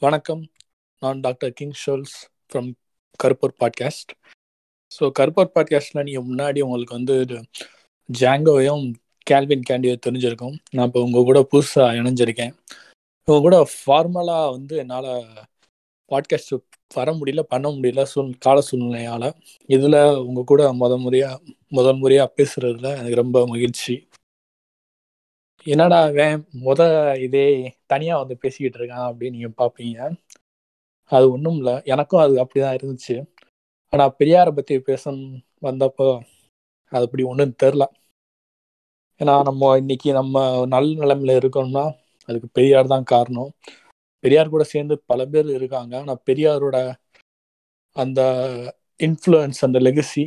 வணக்கம். 0.00 0.46
நான் 1.00 1.20
டாக்டர் 1.20 1.52
கிங் 1.52 1.72
Scholz 1.86 2.12
from 2.50 2.72
Karuppur 3.24 3.54
podcast. 3.60 4.10
So 4.98 5.10
Karuppur 5.18 5.50
பாட்காஸ்ட்டில் 5.54 6.02
நீங்கள் 6.02 6.26
முன்னாடி 6.26 6.60
உங்களுக்கு 6.60 6.94
வந்து 6.94 7.40
ஜாங்கோவையும் 8.20 8.92
கேல்வின் 9.30 9.64
கேண்டியோ 9.70 9.96
தெரிஞ்சிருக்கும். 10.06 10.56
நான் 10.70 10.86
இப்போ 10.86 11.02
உங்கள் 11.02 11.22
கூட 11.22 11.48
புதுசாக 11.52 11.96
இணைஞ்சிருக்கேன். 12.00 12.54
உங்கள் 13.24 13.40
கூட 13.40 13.70
ஃபார்மலாக 13.86 14.50
வந்து 14.50 14.76
என்னால் 14.76 15.26
பாட்காஸ்ட் 16.08 16.54
வர 16.94 17.12
முடியல 17.12 17.40
பண்ண 17.40 17.68
முடியல 17.68 18.02
சூழ் 18.02 18.32
கால 18.38 18.62
சூழ்நிலையால். 18.70 19.32
இதில் 19.66 20.00
உங்கள் 20.14 20.44
கூட 20.44 20.72
முத 20.72 20.98
முறையாக 20.98 21.40
முதல் 21.68 21.96
முறையாக 21.96 22.34
பேசுகிறதுல 22.36 22.96
எனக்கு 22.96 23.14
ரொம்ப 23.14 23.46
மகிழ்ச்சி. 23.46 24.07
என்னடா 25.68 25.98
வேன் 26.16 26.42
முத 26.64 26.80
இதே 27.26 27.44
தனியாக 27.92 28.20
வந்து 28.22 28.34
பேசிக்கிட்டு 28.42 28.78
இருக்கான் 28.80 29.08
அப்படின்னு 29.08 29.36
நீங்கள் 29.36 29.58
பார்ப்பீங்க 29.60 29.98
அது 31.12 31.24
ஒன்றும் 31.34 31.58
இல்லை. 31.60 31.74
எனக்கும் 31.92 32.22
அது 32.24 32.34
அப்படி 32.42 32.60
தான் 32.64 32.76
இருந்துச்சு. 32.78 33.16
ஆனால் 33.92 34.14
பெரியாரை 34.20 34.50
பற்றி 34.54 34.74
பேச 34.88 35.04
வந்தப்போ 35.62 36.08
அது 36.92 37.04
அப்படி 37.06 37.24
ஒன்றும் 37.30 37.58
தெரில 37.62 37.84
ஏன்னா 39.20 39.34
நம்ம 39.48 39.70
இன்னைக்கு 39.76 40.10
நம்ம 40.18 40.36
நல்ல 40.66 40.90
நிலைமையில 41.02 41.38
இருக்கோம்னா 41.40 41.84
அதுக்கு 42.28 42.48
பெரியார் 42.58 42.92
தான் 42.94 43.10
காரணம். 43.12 43.50
பெரியார் 44.24 44.54
கூட 44.54 44.64
சேர்ந்து 44.72 44.94
பல 45.10 45.20
பேர் 45.26 45.48
இருக்காங்க. 45.58 45.94
ஆனால் 46.02 46.22
பெரியாரோட 46.28 46.76
அந்த 47.96 48.20
இன்ஃப்ளூயன்ஸ் 49.00 49.60
அந்த 49.66 49.78
லெகசி 49.86 50.24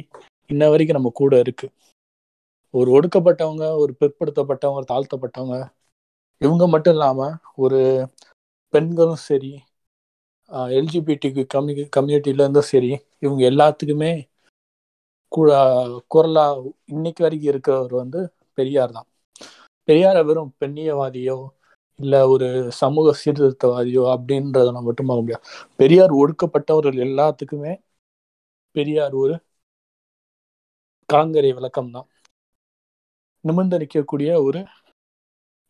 இன்ன 0.49 0.69
வரைக்கும் 0.69 0.99
நம்ம 0.99 1.11
கூட 1.21 1.33
இருக்குது 1.45 1.73
ஒரு 2.73 2.89
ஒடுக்கப்பட்டவங்க 2.95 3.65
ஒரு 3.81 3.91
பிற்படுத்தப்பட்டவங்க 3.99 4.83
தாழ்த்தப்பட்டவங்க 4.91 5.57
இவங்க 6.41 6.65
மட்டும் 6.73 6.95
இல்லாமல் 6.95 7.33
ஒரு 7.63 7.79
பெண்களும் 8.73 9.21
சரி 9.25 9.51
எல்ஜிபிடிக்கு 10.77 11.43
கம்யூ 11.53 11.83
கம்யூனிட்டிலேருந்தும் 11.97 12.69
சரி 12.71 12.91
இவங்க 13.25 13.41
எல்லாத்துக்குமே 13.51 14.11
கூட 15.31 15.49
குரலா 16.13 16.45
இன்னைக்கு 16.93 17.21
வரைக்கும் 17.25 17.51
இருக்கிறவர் 17.51 17.95
வந்து 18.01 18.19
பெரியார் 18.57 18.95
தான். 18.97 19.07
பெரியாரை 19.87 20.21
வெறும் 20.27 20.51
பெண்ணியவாதியோ 20.61 21.37
இல்லை 21.99 22.19
ஒரு 22.33 22.47
சமூக 22.81 23.13
சீர்திருத்தவாதியோ 23.21 24.03
அப்படின்றத 24.13 24.67
நம்ம 24.69 24.87
மட்டும் 24.89 25.09
பார்க்க 25.09 25.23
முடியாது. 25.23 25.43
பெரியார் 25.79 26.13
ஒடுக்கப்பட்டவர்கள் 26.21 27.03
எல்லாத்துக்குமே 27.07 27.73
பெரியார் 28.75 29.15
ஒரு 29.23 29.35
கலங்கரை 31.09 31.51
விளக்கம் 31.57 31.93
தான் 31.95 32.07
நிமிர்ந்து 33.43 33.81
நிற்கக்கூடிய 33.83 34.31
ஒரு 34.47 34.59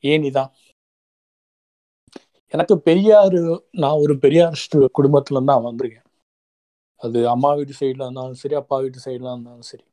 ஏணி 0.04 0.30
தான். 0.40 0.52
எனக்கு 2.54 2.76
பெரியார் 2.88 3.38
நான் 3.82 4.02
ஒரு 4.06 4.14
பெரியார் 4.24 4.56
குடும்பத்துல 4.98 5.38
இருந்து 5.38 5.52
தான் 5.54 5.68
வந்திருக்கேன். 5.68 6.08
அது 7.02 7.20
அம்மா 7.34 7.50
வீட்டு 7.60 7.74
சைடில் 7.80 8.06
இருந்தாலும் 8.06 8.40
சரி 8.42 8.56
அப்பா 8.62 8.78
வீட்டு 8.84 9.00
சைடில் 9.06 9.30
இருந்தாலும் 9.32 9.70
சரி. 9.72 9.86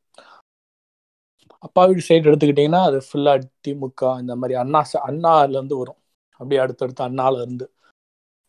அப்பா 1.67 1.81
வீட்டு 1.87 2.03
சைடு 2.07 2.29
எடுத்துக்கிட்டிங்கன்னா 2.29 2.81
அது 2.89 2.97
ஃபுல்லாக 3.07 3.39
திமுக 3.65 4.11
இந்த 4.23 4.33
மாதிரி 4.41 4.55
அண்ணா 4.63 4.81
அண்ணாலேருந்து 5.09 5.77
வரும். 5.81 5.99
அப்படியே 6.39 6.59
அடுத்தடுத்து 6.65 7.03
அண்ணால 7.07 7.41
இருந்து. 7.43 7.65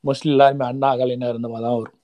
மோஸ்ட்லி 0.04 0.32
எல்லாருமே 0.34 0.64
அண்ணா 0.72 0.90
கலைஞர் 1.00 1.32
இருந்த 1.34 1.48
மாதிரி 1.52 1.66
தான் 1.68 1.78
வரும். 1.80 1.96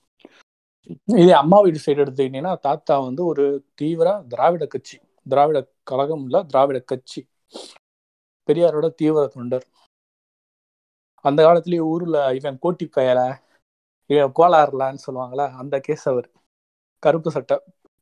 இதே 1.22 1.34
அம்மா 1.42 1.58
வீட்டு 1.64 1.84
சைடு 1.84 2.02
எடுத்துக்கிட்டிங்கன்னா 2.04 2.54
தாத்தா 2.66 2.94
வந்து 3.08 3.22
ஒரு 3.32 3.44
தீவிர 3.80 4.08
திராவிட 4.32 4.66
கட்சி. 4.74 4.96
திராவிட 5.26 5.58
கழகம் 5.82 6.24
இல்லை 6.24 6.40
திராவிட 6.46 6.78
கட்சி. 6.90 7.20
பெரியாரோட 8.48 8.86
தீவிர 8.94 9.24
தொண்டர். 9.26 9.66
அந்த 11.24 11.38
காலத்துலயே 11.46 11.82
ஊர்ல 11.92 12.18
இவன் 12.34 12.58
கோட்டி 12.62 12.86
பயல 12.96 13.20
இவன் 14.10 14.34
கோலாறுலான்னு 14.38 15.04
சொல்லுவாங்களே 15.06 15.46
அந்த 15.60 15.80
கேஸ் 15.80 16.04
அவர். 16.08 16.28
கருப்பு 17.02 17.30
சட்டை 17.30 17.56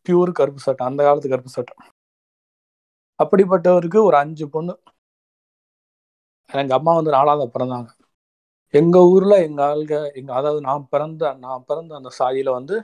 பியூர் 0.06 0.32
கருப்பு 0.32 0.60
சட்டை 0.60 0.86
அந்த 0.86 1.00
காலத்து 1.04 1.28
கருப்பு 1.28 1.50
சட்டை. 1.50 1.74
அப்படிப்பட்டவருக்கு 3.18 3.98
ஒரு 4.02 4.16
அஞ்சு 4.16 4.46
பொண்ணு. 4.48 4.74
எங்க 6.50 6.72
அம்மா 6.74 6.92
வந்து 6.94 7.10
நாலாவது 7.10 7.52
பிறந்தாங்க. 7.54 7.88
எங்க 8.74 8.98
ஊர்ல 9.12 9.34
எங்க 9.42 9.60
ஆளுக 9.64 9.94
எங்க 10.14 10.30
அதாவது 10.34 10.60
நான் 10.60 10.86
பிறந்த 10.90 11.32
நான் 11.44 11.64
பிறந்த 11.66 11.94
அந்த 11.94 12.10
சாதியில 12.18 12.50
வந்து 12.50 12.76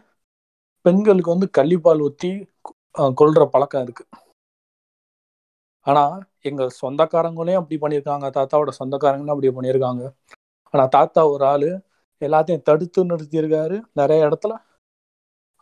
பெண்களுக்கு 0.85 1.35
வந்து 1.35 1.49
கள்ளிப்பால் 1.59 2.05
ஊற்றி 2.07 2.31
கொள்கிற 3.15 3.45
பழக்கம் 3.47 3.83
இருக்கு. 3.83 4.05
ஆனால் 5.87 6.17
எங்கள் 6.41 6.77
சொந்தக்காரங்களையும் 6.81 7.61
அப்படி 7.63 7.79
பண்ணியிருக்காங்க. 7.83 8.27
தாத்தாவோட 8.37 8.73
சொந்தக்காரங்களும் 8.81 9.35
அப்படி 9.35 9.51
பண்ணியிருக்காங்க. 9.59 10.03
ஆனால் 10.75 10.89
தாத்தா 10.89 11.21
ஒரு 11.27 11.45
ஆள் 11.45 11.69
எல்லாத்தையும் 12.23 12.67
தடுத்து 12.69 13.01
நிறுத்தியிருக்காரு. 13.05 13.77
நிறைய 13.93 14.27
இடத்துல 14.29 14.55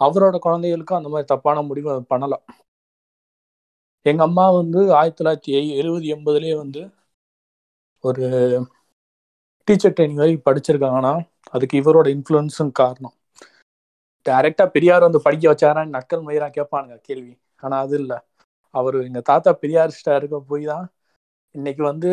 அவரோட 0.01 0.37
குழந்தைகளுக்கும் 0.39 0.99
அந்த 0.99 1.11
மாதிரி 1.13 1.29
தப்பான 1.33 1.63
முடிவு 1.63 1.93
பண்ணலாம் 2.13 2.45
எங்கள் 4.07 4.27
அம்மா 4.27 4.45
வந்து 4.51 4.81
ஆயிரத்தி 4.99 5.19
தொள்ளாயிரத்தி 5.21 5.53
எழுபது 5.81 6.07
எண்பதுலேயே 6.15 6.57
வந்து 6.57 6.83
ஒரு 8.05 8.25
டீச்சர் 9.69 9.95
ட்ரைனிங் 9.97 10.21
வரைக்கும் 10.21 10.47
படிச்சிருக்காங்கன்னா 10.49 11.13
அதுக்கு 11.55 11.81
இவரோட 11.83 12.07
இன்ஃப்ளூயன்ஸும் 12.17 12.73
காரணம். 12.81 13.15
டைரெக்டாக 14.27 14.69
பெரியார் 14.77 15.07
வந்து 15.07 15.21
படிக்க 15.27 15.45
வச்சாரான்னு 15.53 15.97
நக்கல் 15.97 16.27
மயிராக 16.29 16.53
கேட்பானுங்க 16.59 16.97
கேள்வி. 17.09 17.33
ஆனால் 17.63 17.83
அது 17.85 17.97
இல்லை. 17.99 18.19
அவர் 18.75 18.97
எங்க 19.07 19.21
தாத்தா 19.31 19.51
பெரியாரிஸ்டா 19.63 20.15
இருக்க 20.19 20.39
போய் 20.51 20.65
தான் 20.73 20.87
இன்னைக்கு 21.55 21.83
வந்து 21.91 22.11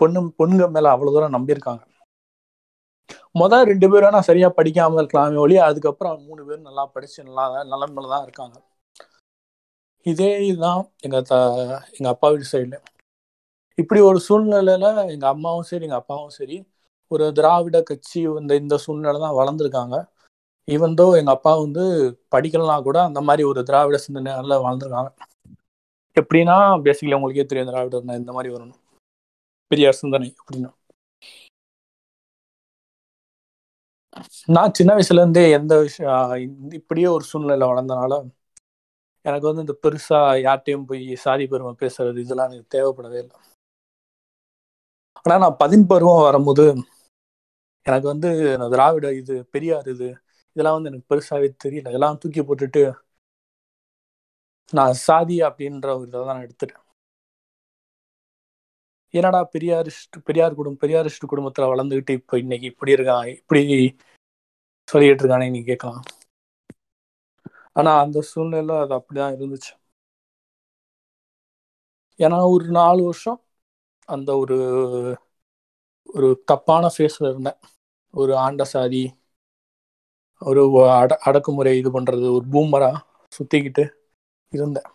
பொண்ணு 0.00 0.20
பொண்ணுங்க 0.38 0.66
மேல 0.76 0.92
அவ்வளவு 0.94 1.14
தூரம் 1.16 1.36
நம்பியிருக்காங்க. 1.36 1.82
மொதல் 3.34 3.68
ரெண்டு 3.70 3.86
பேரும் 3.92 4.14
நான் 4.16 4.28
சரியா 4.28 4.48
படிக்காமல் 4.58 5.00
இருக்கலாமே 5.02 5.40
ஒழி 5.44 5.56
அதுக்கப்புறம் 5.68 6.16
மூணு 6.28 6.42
பேரும் 6.48 6.68
நல்லா 6.68 6.84
படிச்சு 6.94 7.18
நல்லா 7.28 7.44
நிலமையில 7.72 8.12
தான் 8.14 8.24
இருக்காங்க. 8.26 8.56
இதே 10.06 10.30
இதுதான் 10.48 10.82
எங்க 11.06 11.18
த 11.30 11.34
எங்க 11.96 12.08
அப்பா 12.14 12.28
வீட்டு 12.32 12.50
சைடுல 12.52 12.76
இப்படி 13.78 14.00
ஒரு 14.08 14.18
சூழ்நிலையில 14.26 14.86
எங்க 15.14 15.26
அம்மாவும் 15.34 15.68
சரி 15.70 15.86
எங்க 15.88 15.98
அப்பாவும் 16.02 16.34
சரி 16.38 16.56
ஒரு 17.10 17.24
திராவிட 17.38 17.78
கட்சி 17.90 18.20
இந்த 18.40 18.52
இந்த 18.62 18.74
சூழ்நிலை 18.84 19.18
தான் 19.24 19.38
வளர்ந்துருக்காங்க. 19.40 19.96
ஈவன் 20.68 20.96
தோ 20.98 21.06
எங்க 21.20 21.32
அப்பா 21.36 21.52
வந்து 21.62 21.84
படிக்கலாம் 22.34 22.86
கூட 22.88 22.98
அந்த 23.08 23.20
மாதிரி 23.28 23.42
ஒரு 23.50 23.60
திராவிட 23.68 23.98
சிந்தனையால 24.04 24.58
வளர்ந்துருக்காங்க 24.64 25.10
எப்படின்னா 26.16 26.56
பேசிக்கலி 26.84 27.14
உங்களுக்கே 27.14 27.46
தெரியும் 27.46 27.70
திராவிடர்னா 27.70 28.16
இந்த 28.16 28.32
மாதிரி 28.32 28.54
வரணும். 28.54 28.80
பெரியார் 29.70 30.00
சிந்தனை 30.02 30.28
அப்படின்னா. 30.40 30.70
நான் 34.48 34.74
சின்ன 34.74 34.90
வயசுல 34.94 35.22
இருந்தே 35.22 35.50
எந்த 35.50 35.74
விஷயம் 35.80 36.32
இப்படியே 36.72 37.06
ஒரு 37.06 37.24
சூழ்நிலை 37.24 37.66
வளர்ந்தனால 37.68 38.14
எனக்கு 39.24 39.46
வந்து 39.46 39.64
இந்த 39.66 39.74
பெருசா 39.82 40.18
யார்ட்டையும் 40.46 40.86
போய் 40.86 41.14
சாதி 41.16 41.46
பெருமை 41.46 41.72
பேசுறது 41.80 42.18
இதெல்லாம் 42.18 42.50
எனக்கு 42.50 42.74
தேவைப்படவே 42.76 43.18
இல்லை. 43.22 43.36
ஆனா 45.24 45.36
நான் 45.38 45.60
பதின் 45.60 45.86
பருவம் 45.86 46.26
வரும்போது 46.28 46.64
எனக்கு 47.86 48.06
வந்து 48.08 48.28
திராவிட 48.70 49.06
இது 49.14 49.34
பெரியார் 49.50 49.88
இது 49.88 50.08
இதெல்லாம் 50.56 50.76
வந்து 50.76 50.90
எனக்கு 50.90 51.10
பெருசாவே 51.12 51.48
தெரியல. 51.64 51.88
இதெல்லாம் 51.88 52.18
தூக்கி 52.18 52.42
போட்டுட்டு 52.42 52.82
நான் 54.72 54.94
சாதி 55.06 55.36
அப்படின்ற 55.48 55.88
ஒரு 55.98 56.06
இதை 56.08 56.20
தான் 56.28 56.42
எடுத்துட்டேன். 56.44 56.84
என்னடா 59.14 59.40
பெரியாரிஸ்ட் 59.54 60.16
பெரியார் 60.28 60.56
குடும்பம் 60.58 60.80
பெரியாரிஸ்ட் 60.82 61.30
குடும்பத்தில் 61.32 61.70
வளர்ந்துக்கிட்டு 61.72 62.16
இப்போ 62.20 62.34
இன்னைக்கு 62.42 62.66
இப்படி 62.72 62.94
இருக்கான் 62.96 63.28
இப்படி 63.40 63.62
சொல்லிக்கிட்டு 64.88 65.22
இருக்கானே 65.24 65.48
நீ 65.54 65.60
கேட்கலாம். 65.70 66.04
ஆனால் 67.78 68.00
அந்த 68.04 68.18
சூழ்நிலை 68.30 68.76
அது 68.84 68.94
அப்படிதான் 68.98 69.34
இருந்துச்சு. 69.36 69.72
ஏன்னா 72.20 72.38
ஒரு 72.54 72.66
நாலு 72.78 73.00
வருஷம் 73.08 73.38
அந்த 74.08 74.30
ஒரு 74.42 74.56
ஒரு 76.08 76.28
தப்பான 76.50 76.84
ஃபேஸில் 76.94 77.28
இருந்தேன். 77.30 77.58
ஒரு 78.14 78.32
ஆண்ட 78.44 78.62
சாதி 78.74 79.02
ஒரு 80.42 80.62
அட 81.00 81.12
அடக்குமுறை 81.28 81.72
இது 81.80 81.90
பண்ணுறது 81.96 82.26
ஒரு 82.36 82.46
பூமரா 82.54 82.90
சுற்றிக்கிட்டு 83.32 83.84
இருந்தேன். 84.52 84.88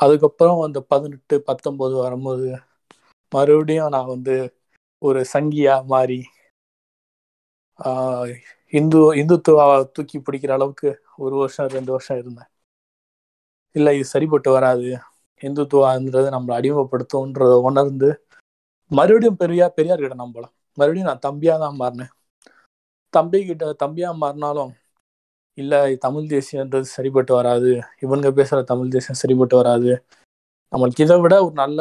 அதுக்கப்புறம் 0.00 0.60
அந்த 0.66 0.78
பதினெட்டு 0.92 1.36
பத்தொம்போது 1.48 1.94
வரும்போது 2.02 2.48
மறுபடியும் 3.32 3.94
நான் 3.94 4.12
வந்து 4.14 4.36
ஒரு 5.02 5.20
சங்கியா 5.32 5.74
மாறி 5.92 6.20
இந்து 8.72 9.00
இந்துத்துவ 9.20 9.58
தூக்கி 9.96 10.18
பிடிக்கிற 10.20 10.52
அளவுக்கு 10.56 10.90
ஒரு 11.24 11.34
வருஷம் 11.42 11.72
ரெண்டு 11.76 11.90
வருஷம் 11.94 12.20
இருந்தேன். 12.22 12.50
இல்லை 13.76 13.92
இது 13.96 14.06
சரிப்பட்டு 14.12 14.50
வராது. 14.56 14.88
இந்துத்துவான்றது 15.42 16.28
நம்மளை 16.34 16.54
அடிமைப்படுத்தும்ன்றத 16.58 17.54
உணர்ந்து 17.68 18.08
மறுபடியும் 18.90 19.38
பெரியார் 19.40 19.76
பெரியார் 19.78 20.02
கிட்ட 20.02 20.16
நம்பலாம் 20.22 20.54
மறுபடியும் 20.78 21.10
நான் 21.10 21.24
தம்பியா 21.26 21.54
தான் 21.64 21.78
மாறினேன். 21.80 22.12
தம்பி 23.14 23.38
கிட்ட 23.48 23.64
தம்பியா 23.82 24.10
மாறினாலும் 24.22 24.72
இல்லை 25.58 25.96
தமிழ் 25.96 26.30
தேசியன்றது 26.32 26.86
சரிப்பட்டு 26.96 27.32
வராது. 27.34 27.70
இவனுங்க 28.00 28.30
பேசுகிற 28.30 28.60
தமிழ் 28.62 28.88
தேசியம் 28.88 29.20
சரிப்பட்டு 29.22 29.56
வராது. 29.56 29.92
நம்மளுக்கு 30.72 31.04
இதை 31.06 31.16
விட 31.20 31.34
ஒரு 31.44 31.54
நல்ல 31.54 31.80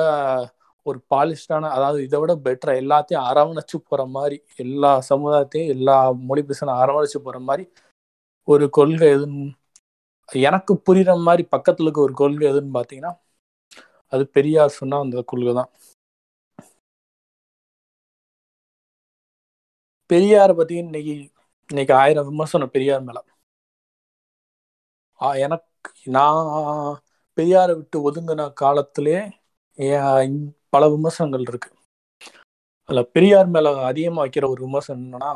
ஒரு 0.85 0.99
பாலிஷ்டான 1.13 1.69
அதாவது 1.69 1.99
இதை 2.03 2.17
விட 2.19 2.33
பெட்டரா 2.35 2.73
எல்லாத்தையும் 2.81 3.25
அரவணைச்சு 3.29 3.77
போற 3.89 4.01
மாதிரி 4.07 4.37
எல்லா 4.55 4.91
சமுதாயத்தையும் 5.09 5.71
எல்லா 5.75 5.95
மொழி 6.29 6.41
பேசின 6.41 6.75
அரவணைச்சு 6.83 7.19
போற 7.19 7.37
மாதிரி 7.39 7.63
ஒரு 8.47 8.65
கொள்கை 8.69 9.07
எதுன்னு 9.15 9.45
எனக்கு 10.29 10.73
புரியுற 10.87 11.11
மாதிரி 11.23 11.43
பக்கத்தில் 11.47 11.85
இருக்க 11.85 12.01
ஒரு 12.01 12.13
கொள்கை 12.13 12.45
எதுன்னு 12.51 12.75
பாத்தீங்கன்னா 12.77 13.13
அது 14.13 14.23
பெரியார் 14.27 14.77
சொன்னால் 14.79 15.05
அந்த 15.05 15.21
கொள்கை 15.25 15.53
தான். 15.53 15.71
பெரியாரை 20.09 20.53
பத்தி 20.55 20.75
இன்னைக்கு 20.75 21.13
இன்னைக்கு 21.69 21.93
ஆயிரம் 21.93 22.27
விமர்சனம் 22.29 22.73
பெரியார் 22.75 23.03
மேலே. 23.03 23.21
எனக்கு 25.19 25.91
நான் 26.07 26.99
பெரியாரை 27.37 27.73
விட்டு 27.75 28.11
ஒதுங்கின 28.11 28.53
காலத்திலே 28.53 29.17
பல 30.69 30.83
விமர்சனங்கள் 30.89 31.41
இருக்கு. 31.41 31.69
அதுல 32.89 33.03
பெரியார் 33.03 33.47
மேல 33.47 33.75
அதிகமா 33.85 34.23
வைக்கிற 34.25 34.45
ஒரு 34.49 34.61
விமர்சனம் 34.63 35.03
என்னன்னா 35.03 35.31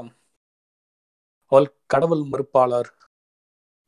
அவள் 1.51 1.67
கடவுள் 1.85 2.23
மறுப்பாளர் 2.31 2.89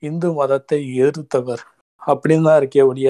இந்து 0.04 0.34
மதத்தை 0.34 0.80
எதிர்த்தவர் 1.00 1.64
அப்படின்னு 2.02 2.44
தான் 2.44 2.60
இருக்கே 2.62 2.84
ஒழிய 2.88 3.10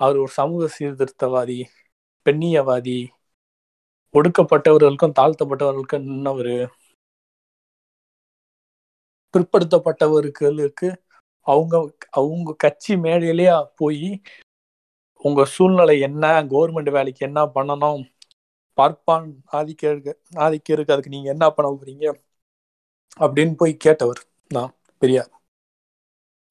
அவர் 0.00 0.16
ஒரு 0.16 0.32
சமூக 0.32 0.68
சீர்திருத்தவாதி 0.78 1.58
பெண்ணியவாதி 2.26 2.98
ஒடுக்கப்பட்டவர்களுக்கும் 4.14 5.16
தாழ்த்தப்பட்டவர்களுக்கும் 5.18 6.06
நின்னவர் 6.06 6.54
பிற்படுத்தப்பட்டவர்களுக்கு 9.34 10.88
அவங்க 11.46 11.74
அவங்க 12.12 12.54
கட்சி 12.64 12.92
மேடையிலேயே 13.04 13.54
போய் 13.76 14.04
உங்க 15.24 15.42
சூழ்நிலை 15.54 15.96
என்ன 16.00 16.24
கவர்மெண்ட் 16.52 16.90
வேலைக்கு 16.90 17.22
என்ன 17.28 17.40
பண்ணணும் 17.56 18.02
பார்ப்பான் 18.78 19.26
ஆதிக்க 19.52 20.12
ஆதிக்கருக்கு 20.46 20.94
அதுக்கு 20.94 21.14
நீங்க 21.16 21.28
என்ன 21.30 21.46
பண்ண 21.50 21.68
போறீங்க 21.72 22.06
அப்படின்னு 23.20 23.54
போய் 23.54 23.74
கேட்டவர் 23.84 24.20
தான் 24.50 24.70
பெரியார். 25.02 25.30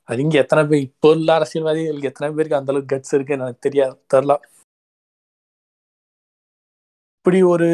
அது 0.09 0.19
இங்க 0.21 0.35
எத்தனை 0.39 0.61
பேர் 0.63 0.85
இப்போ 0.87 1.09
உள்ள 1.15 1.29
அரசியல்வாதிகளுக்கு 1.33 2.11
எத்தனை 2.11 2.29
பேருக்கு 2.31 2.59
அந்த 2.59 2.71
அளவுக்கு 2.73 2.93
கட்ஸ் 2.93 3.13
இருக்கு 3.15 3.35
எனக்கு 3.37 3.65
தெரியாது 3.67 3.95
தெரில 4.13 4.33
இப்படி 7.17 7.39
ஒரு 7.53 7.67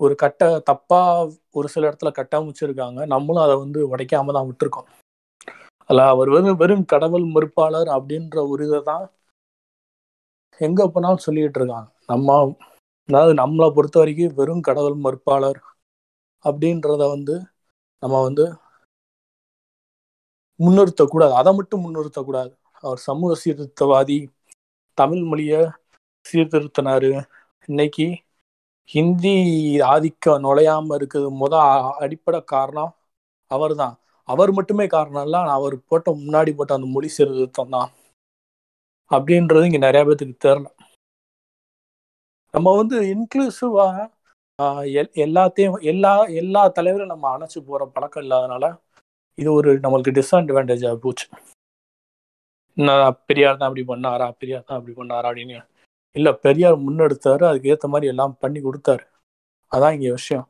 ஒரு 0.00 0.14
கட்ட 0.14 0.42
தப்பா 0.70 1.00
ஒரு 1.54 1.68
சில 1.68 1.88
இடத்துல 1.88 2.10
கட்டமைச்சிருக்காங்க 2.18 3.00
நம்மளும் 3.14 3.44
அதை 3.46 3.56
வந்து 3.56 3.80
உடைக்காம 3.92 4.34
தான் 4.36 4.48
விட்டுருக்கோம். 4.50 4.88
அல்ல 5.90 6.00
அவர் 6.12 6.30
வெறும் 6.34 6.58
வெறும் 6.62 6.84
கடவுள் 6.92 7.26
மறுப்பாளர் 7.34 7.88
அப்படின்ற 7.96 8.36
ஒரு 8.52 8.62
இதை 8.68 8.80
தான் 8.90 9.04
எங்க 10.60 10.80
போனாலும் 10.94 11.24
சொல்லிட்டு 11.26 11.58
இருக்காங்க. 11.60 11.88
நம்ம 12.12 12.28
அதாவது 13.08 13.32
நம்மளை 13.40 13.68
பொறுத்த 13.76 13.96
வரைக்கும் 14.00 14.36
வெறும் 14.40 14.66
கடவுள் 14.68 14.96
மறுப்பாளர் 15.06 15.60
அப்படின்றத 16.44 17.02
வந்து 17.14 17.34
நம்ம 18.02 18.16
வந்து 18.28 18.44
முன்னிறுத்தக்கூடாது. 20.60 21.32
அதை 21.40 21.50
மட்டும் 21.58 21.82
முன்னிறுத்தக்கூடாது. 21.84 22.52
அவர் 22.84 23.00
சமூக 23.08 23.32
சீர்திருத்தவாதி 23.42 24.18
தமிழ் 24.98 25.24
மொழிய 25.30 25.52
சீர்திருத்தினாரு. 26.26 27.10
இன்னைக்கு 27.68 28.06
ஹிந்தி 28.90 29.34
ஆதிக்கம் 29.92 30.44
நுழையாம 30.46 30.96
இருக்குது 30.98 31.28
முத 31.40 31.54
அடிப்படை 32.04 32.40
காரணம் 32.54 32.92
அவர்தான். 33.50 33.96
அவர் 34.28 34.50
மட்டுமே 34.58 34.86
காரணம் 34.96 35.24
இல்ல 35.26 35.38
அவர் 35.56 35.74
போட்ட 35.90 36.08
முன்னாடி 36.22 36.50
போட்ட 36.58 36.78
அந்த 36.78 36.88
மொழி 36.94 37.08
சீர்திருத்தம் 37.16 37.74
தான். 37.76 37.90
அப்படின்றது 39.10 39.68
இங்க 39.68 39.80
நிறைய 39.86 40.02
பேத்துக்கு 40.08 40.36
தெரியல 40.46 40.68
நம்ம 42.54 42.68
வந்து 42.80 42.96
இன்க்ளூசிவா 43.14 43.86
எல்லாத்தையும் 45.24 45.76
எல்லா 45.92 46.12
எல்லா 46.42 46.62
தலைவரும் 46.78 47.12
நம்ம 47.12 47.26
அணைச்சு 47.34 47.58
போற 47.68 47.82
பழக்கம் 47.96 48.24
இல்லாதனால 48.24 48.64
இது 49.38 49.48
ஒரு 49.58 49.70
நம்மளுக்கு 49.84 50.16
டிஸ்அட்வான்டேஜா 50.18 50.90
போச்சு. 51.04 51.26
நான் 52.76 53.18
பெரியார் 53.28 53.58
தான் 53.60 53.68
அப்படி 53.68 53.84
பண்ணாரா 53.92 54.26
பெரியார் 54.40 54.66
தான் 54.68 54.78
அப்படி 54.78 54.94
பண்ணாரா 55.00 55.28
அப்படின்னு. 55.30 55.58
இல்ல 56.16 56.28
பெரியார் 56.44 56.76
முன்னெடுத்தாரு 56.86 57.44
அதுக்கு 57.50 57.70
ஏத்த 57.74 57.88
மாதிரி 57.92 58.10
எல்லாம் 58.12 58.34
பண்ணி 58.42 58.60
கொடுத்தாரு. 58.66 59.04
அதான் 59.72 59.94
இங்க 59.96 60.08
விஷயம். 60.18 60.46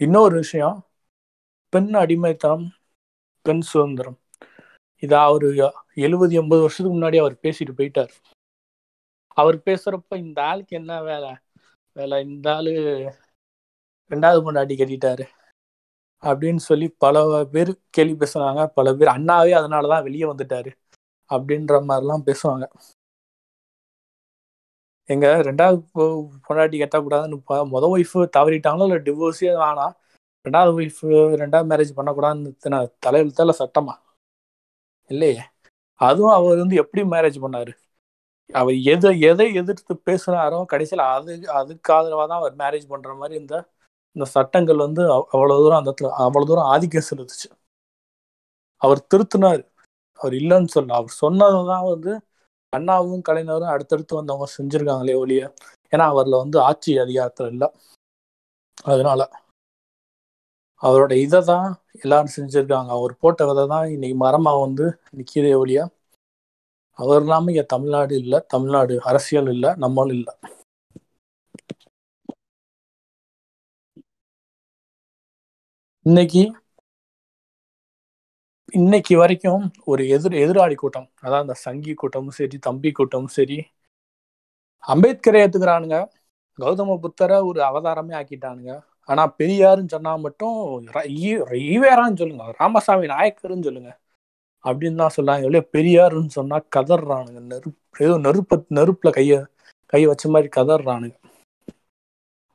இன்னொரு 0.00 0.36
விஷயம் 0.36 0.86
பெண் 1.68 1.94
அடிமைத்தனம் 1.94 2.72
பெண் 3.42 3.60
சுதந்திரம். 3.60 4.18
இதா 5.00 5.14
அவரு 5.14 5.72
எழுபது 5.94 6.34
எண்பது 6.34 6.60
வருஷத்துக்கு 6.60 7.00
முன்னாடி 7.00 7.18
அவர் 7.18 7.38
பேசிட்டு 7.42 7.70
போயிட்டார். 7.76 8.08
அவர் 9.26 9.56
பேசுறப்ப 9.58 10.16
இந்த 10.16 10.44
ஆளுக்கு 10.44 10.76
என்ன 10.76 11.02
வேலை? 11.02 11.36
வேலை 11.92 12.28
இந்த 12.28 12.54
ஆளு 12.54 12.70
ரெண்டாவது 14.10 14.42
பொண்டாட்டி 14.44 14.74
கட்டிட்டாரு. 14.78 15.26
அப்படின்னு 16.20 16.56
சொல்லி 16.56 16.88
பல 16.88 17.44
பேர் 17.44 17.80
கேள்வி 17.90 18.26
பேசுனாங்க. 18.26 18.66
பல 18.66 18.94
பேர் 18.94 19.08
அண்ணாவே 19.08 19.52
அதனாலதான் 19.60 20.02
வெளியே 20.02 20.24
வந்துட்டாரு. 20.24 20.72
அப்படின்ற 21.28 21.84
மாதிரிலாம் 21.88 22.26
பேசுவாங்க. 22.26 22.66
எங்க 25.10 25.26
ரெண்டாவது 25.36 25.82
பொண்டாட்டி 26.48 26.76
கட்டக்கூடாதுன்னு 26.78 27.40
ப- 27.44 27.66
முத 27.66 27.86
ஒய்ஃப் 27.96 28.28
தவறிட்டாங்களோ? 28.36 28.82
இல்லை 28.82 28.96
டிவோர்ஸே 28.96 29.58
வேணாம். 29.64 29.92
ரெண்டாவது 30.44 30.72
ஒய்ஃப் 30.80 31.00
ரெண்டாவது 31.40 31.68
மேரேஜ் 31.70 31.96
பண்ணக்கூடாதுன்னு 31.96 32.88
தலையெழுத்தால 33.06 33.50
சட்டமா? 33.58 33.94
இல்லையே. 35.08 35.40
அதுவும் 35.94 36.32
அவர் 36.32 36.58
வந்து 36.58 36.76
எப்படி 36.76 37.08
மேரேஜ் 37.08 37.42
பண்ணாரு? 37.42 37.72
அவர் 38.52 38.74
எதை 38.74 39.20
எதை 39.20 39.54
எதிர்த்து 39.54 40.02
பேசுனாரோ 40.06 40.64
கடைசியில் 40.64 41.04
அது 41.04 41.50
அதுக்கு 41.50 41.94
ஆதரவாக 41.94 42.28
தான் 42.28 42.38
அவர் 42.38 42.56
மேரேஜ் 42.56 42.90
பண்ணுற 42.90 43.16
மாதிரி 43.16 43.40
இந்த 43.40 43.68
இந்த 44.12 44.28
சட்டங்கள் 44.28 44.76
வந்து 44.76 45.02
அவ்- 45.14 45.24
தூரம் 45.30 45.78
அந்த 45.78 45.94
இடத்துல 45.94 46.10
அவ்வளோ 46.18 46.44
தூரம் 46.44 46.64
ஆதிக்கம் 46.64 47.08
செலுத்துச்சு. 47.10 47.50
அவர் 48.76 49.06
திருத்தினார். 49.14 49.68
அவர் 50.12 50.32
இல்லைன்னு 50.32 50.66
சொல்ல 50.66 50.94
அவர் 50.94 51.08
சொன்னது 51.08 51.66
தான் 51.66 51.84
வந்து 51.84 52.20
அண்ணாவும் 52.72 53.24
கலைஞரும் 53.24 53.72
அடுத்தடுத்து 53.72 54.14
வந்தவங்க 54.16 54.46
செஞ்சிருக்காங்களே 54.52 55.14
ஒழிய 55.20 55.42
ஏன்னா 55.92 56.04
அவர்ல 56.12 56.42
வந்து 56.42 56.58
ஆட்சி 56.66 56.92
அதிகாரத்துல 57.00 57.52
இல்லை. 57.54 57.68
அதனால 58.86 59.20
அவரோட 60.82 61.12
இதை 61.24 61.40
தான் 61.44 61.68
எல்லாரும் 62.00 62.34
செஞ்சிருக்காங்க. 62.34 62.90
அவர் 62.96 63.14
போட்ட 63.18 63.46
விதை 63.48 63.64
தான் 63.66 63.86
இன்னைக்கு 63.94 64.18
மரமா 64.22 64.52
வந்து 64.60 64.86
நிக்கிறதே 65.18 65.54
ஒழிய 65.60 65.80
அவர் 66.98 67.22
இல்லாம 67.22 67.50
இங்க 67.52 67.64
தமிழ்நாடு 67.72 68.14
இல்லை 68.22 68.40
தமிழ்நாடு 68.48 68.94
அரசியல் 69.10 69.50
இல்லை 69.54 69.70
நம்மளும் 69.84 70.16
இல்லை. 70.18 70.34
இன்னைக்கு 76.06 76.42
இன்னைக்கு 78.72 79.16
வரைக்கும் 79.16 79.62
ஒரு 79.84 80.08
எதிர் 80.08 80.34
எதிராளி 80.42 80.74
கூட்டம் 80.74 81.08
அதான் 81.22 81.40
அந்த 81.40 81.54
சங்கி 81.58 81.94
கூட்டமும் 81.94 82.30
சரி 82.30 82.58
தம்பி 82.58 82.92
கூட்டமும் 82.92 83.28
சரி 83.28 83.58
அம்பேத்கரை 84.84 85.38
ஏத்துக்கிறானுங்க. 85.40 85.96
கௌதம 86.58 86.96
புத்தரை 86.96 87.36
ஒரு 87.40 87.60
அவதாரமே 87.60 88.14
ஆக்கிட்டானுங்க. 88.16 88.72
ஆனா 89.08 89.34
பெரியாருன்னு 89.38 89.88
சொன்னா 89.88 90.16
மட்டும் 90.16 90.56
ஈவேரான்னு 91.68 92.18
சொல்லுங்க 92.18 92.54
ராமசாமி 92.58 93.06
நாயக்கர்னு 93.06 93.62
சொல்லுங்க 93.62 93.90
அப்படின்னு 94.64 94.96
தான் 94.96 95.16
சொல்லாங்க 95.16 95.44
இல்லையா? 95.44 95.64
பெரியாருன்னு 95.72 96.28
சொன்னா 96.30 96.58
கதறானுங்க 96.76 97.40
நெருப்பு 97.52 97.78
ஏதோ 98.04 98.16
நெருப்ப 98.18 98.64
நெருப்புல 98.78 99.10
கைய 99.10 99.34
கை 99.92 100.06
வச்ச 100.06 100.28
மாதிரி 100.28 100.48
கதறானுங்க 100.56 101.16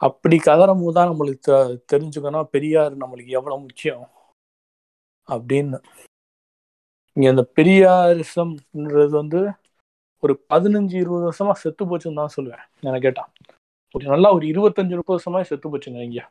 அப்படி 0.01 0.38
கதறும் 0.45 0.81
போது 0.81 0.93
தான் 0.93 1.10
நம்மளுக்கு 1.12 1.41
தெ- 1.48 1.79
தெரிஞ்சுக்கணும் 1.91 2.50
பெரியார் 2.51 2.93
நம்மளுக்கு 2.98 3.31
எவ்வளவு 3.39 3.62
முக்கியம். 3.62 4.03
அப்படின்னு. 5.27 5.77
இங்க 7.17 7.27
இந்த 7.29 7.44
பெரியாரிசம்ன்றது 7.58 9.13
வந்து 9.15 9.41
ஒரு 10.24 10.34
பதினஞ்சு 10.51 10.96
இருபது 10.96 11.25
வருஷமா 11.27 11.53
செத்து 11.62 11.84
போச்சுன்னு 11.86 12.22
தான் 12.22 12.36
சொல்லுவேன். 12.36 12.63
எனக்கு 12.84 13.05
கேட்டா. 13.08 13.24
ஒரு 13.96 14.05
நல்லா 14.05 14.29
ஒரு 14.34 14.46
இருபத்தஞ்சு 14.51 14.98
முப்பது 14.98 15.17
வருஷமா 15.17 15.41
செத்து 15.50 15.67
போச்சுங்க 15.70 16.01
இங்க. 16.03 16.22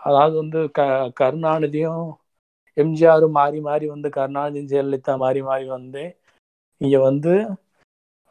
அதாவது 0.00 0.34
வந்து 0.42 0.58
க 0.70 0.80
கருணாநிதியும் 1.20 2.04
எம்ஜிஆரும் 2.76 3.36
மாறி 3.36 3.58
மாறி 3.60 3.86
வந்து 3.90 4.08
கருணாநிதி 4.10 4.70
ஜெயலலிதா 4.70 5.14
மாறி 5.22 5.40
மாறி 5.42 5.66
வந்து 5.70 6.02
இங்க 6.80 6.96
வந்து 7.02 7.32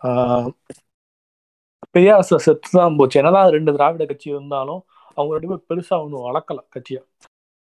ஆஹ், 0.01 0.47
பெரியார் 1.95 2.23
செத்து 2.45 2.69
தான் 2.73 2.97
போச்சு. 2.99 3.19
என்னதான் 3.21 3.53
ரெண்டு 3.55 3.71
திராவிட 3.75 4.03
கட்சி 4.05 4.27
இருந்தாலும் 4.33 4.81
அவங்க 5.17 5.31
ரெண்டு 5.35 5.49
பேரும் 5.49 5.67
பெருசா 5.69 5.95
ஒன்றும் 6.03 6.25
வளர்க்கல 6.27 6.59
கட்சியை. 6.69 7.01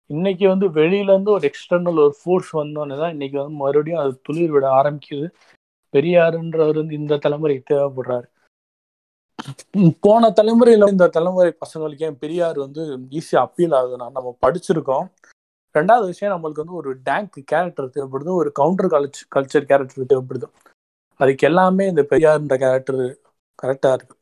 இன்னைக்கு 0.09 0.47
வந்து 0.47 0.67
வெளியில 0.69 1.11
இருந்து 1.13 1.31
ஒரு 1.31 1.49
எக்ஸ்டர்னல் 1.49 1.99
ஒரு 2.03 2.15
ஃபோர்ஸ் 2.19 2.51
வந்தோன்னே 2.55 2.97
தான் 2.97 3.11
இன்னைக்கு 3.11 3.37
வந்து 3.37 3.55
மறுபடியும் 3.55 4.01
அது 4.01 4.21
துளிர் 4.27 4.51
விட 4.51 4.65
ஆரம்பிக்குது. 4.81 5.27
பெரியாருன்றவர் 5.93 6.79
வந்து 6.81 6.95
இந்த 6.95 7.15
தலைமுறைக்கு 7.15 7.63
தேவைப்படுறாரு. 7.73 8.27
போன 9.99 10.29
தலைமுறையில 10.29 10.89
இந்த 10.89 11.07
தலைமுறை 11.07 11.51
பசங்களுக்கு 11.63 12.03
ஏன் 12.03 12.17
பெரியார் 12.17 12.57
வந்து 12.59 12.83
ஈஸியா 13.11 13.39
அப்பீல் 13.39 13.71
ஆகுதுன்னா 13.71 14.07
நம்ம 14.11 14.37
படிச்சிருக்கோம். 14.45 15.07
ரெண்டாவது 15.75 16.05
விஷயம் 16.05 16.33
நம்மளுக்கு 16.33 16.63
வந்து 16.63 16.79
ஒரு 16.81 16.91
டேங்க் 17.03 17.37
கேரக்டர் 17.45 17.93
தேவைப்படுது 17.95 18.39
ஒரு 18.41 18.51
கவுண்டர் 18.51 18.93
கல்ச் 18.95 19.21
கல்ச்சர் 19.35 19.69
கேரக்டர் 19.71 20.09
தேவைப்படுது. 20.13 20.47
அதுக்கு 21.19 21.47
எல்லாமே 21.47 21.87
இந்த 21.87 22.03
பெரியார்ன்ற 22.09 22.55
கேரக்டர் 22.57 23.01
கரெக்டாக 23.63 23.93
இருக்கு. 23.93 24.15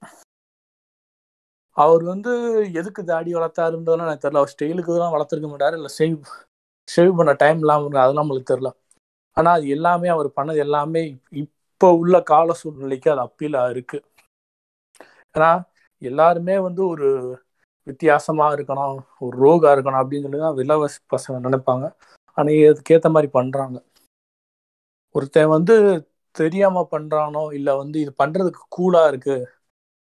அவர் 1.78 2.04
வந்து 2.04 2.32
எதுக்கு 2.80 3.02
தாடி 3.04 3.30
வளர்த்தாருன்றதுலாம் 3.36 4.08
எனக்கு 4.08 4.26
தெரியல. 4.26 4.42
அவர் 4.42 4.54
ஸ்டைலுக்கு 4.54 5.02
தான் 5.04 5.16
வளர்த்துருக்க 5.16 5.50
மாட்டார் 5.54 5.78
இல்லை 5.80 5.92
சேவ் 6.00 6.18
சேவ் 6.88 7.18
பண்ண 7.20 7.34
டைம் 7.44 7.60
இல்லாமல் 7.64 8.02
அதெல்லாம் 8.04 8.22
நம்மளுக்கு 8.22 8.52
தெரியல. 8.52 8.72
ஆனால் 9.38 9.56
அது 9.58 9.68
எல்லாமே 9.76 10.10
அவர் 10.16 10.30
பண்ணது 10.38 10.60
எல்லாமே 10.66 11.02
இப்போ 11.42 11.88
உள்ள 12.02 12.16
கால 12.32 12.54
சூழ்நிலைக்கு 12.62 13.10
அது 13.14 13.22
அப்பீலாக 13.28 13.74
இருக்கு. 13.76 13.98
ஏன்னா 15.36 15.50
எல்லாருமே 16.02 16.56
வந்து 16.68 16.82
ஒரு 16.92 17.08
வித்தியாசமா 17.88 18.46
இருக்கணும் 18.56 18.96
ஒரு 19.26 19.36
ரோகா 19.46 19.70
இருக்கணும் 19.76 20.02
அப்படின்னு 20.02 20.26
சொல்லி 20.28 20.42
தான் 20.46 20.58
விலவச 20.60 20.98
பசங்க 21.14 21.38
நினைப்பாங்க. 21.48 21.86
ஆனால் 22.38 22.62
அதுக்கேற்ற 22.72 23.10
மாதிரி 23.16 23.30
பண்றாங்க. 23.38 23.78
ஒருத்தன் 25.16 25.54
வந்து 25.56 25.76
தெரியாம 26.36 26.84
பண்றானோ 26.94 27.44
இல்லை 27.58 27.74
வந்து 27.82 27.98
இது 28.04 28.12
பண்றதுக்கு 28.22 28.62
கூலா 28.70 29.02
இருக்கு 29.12 29.36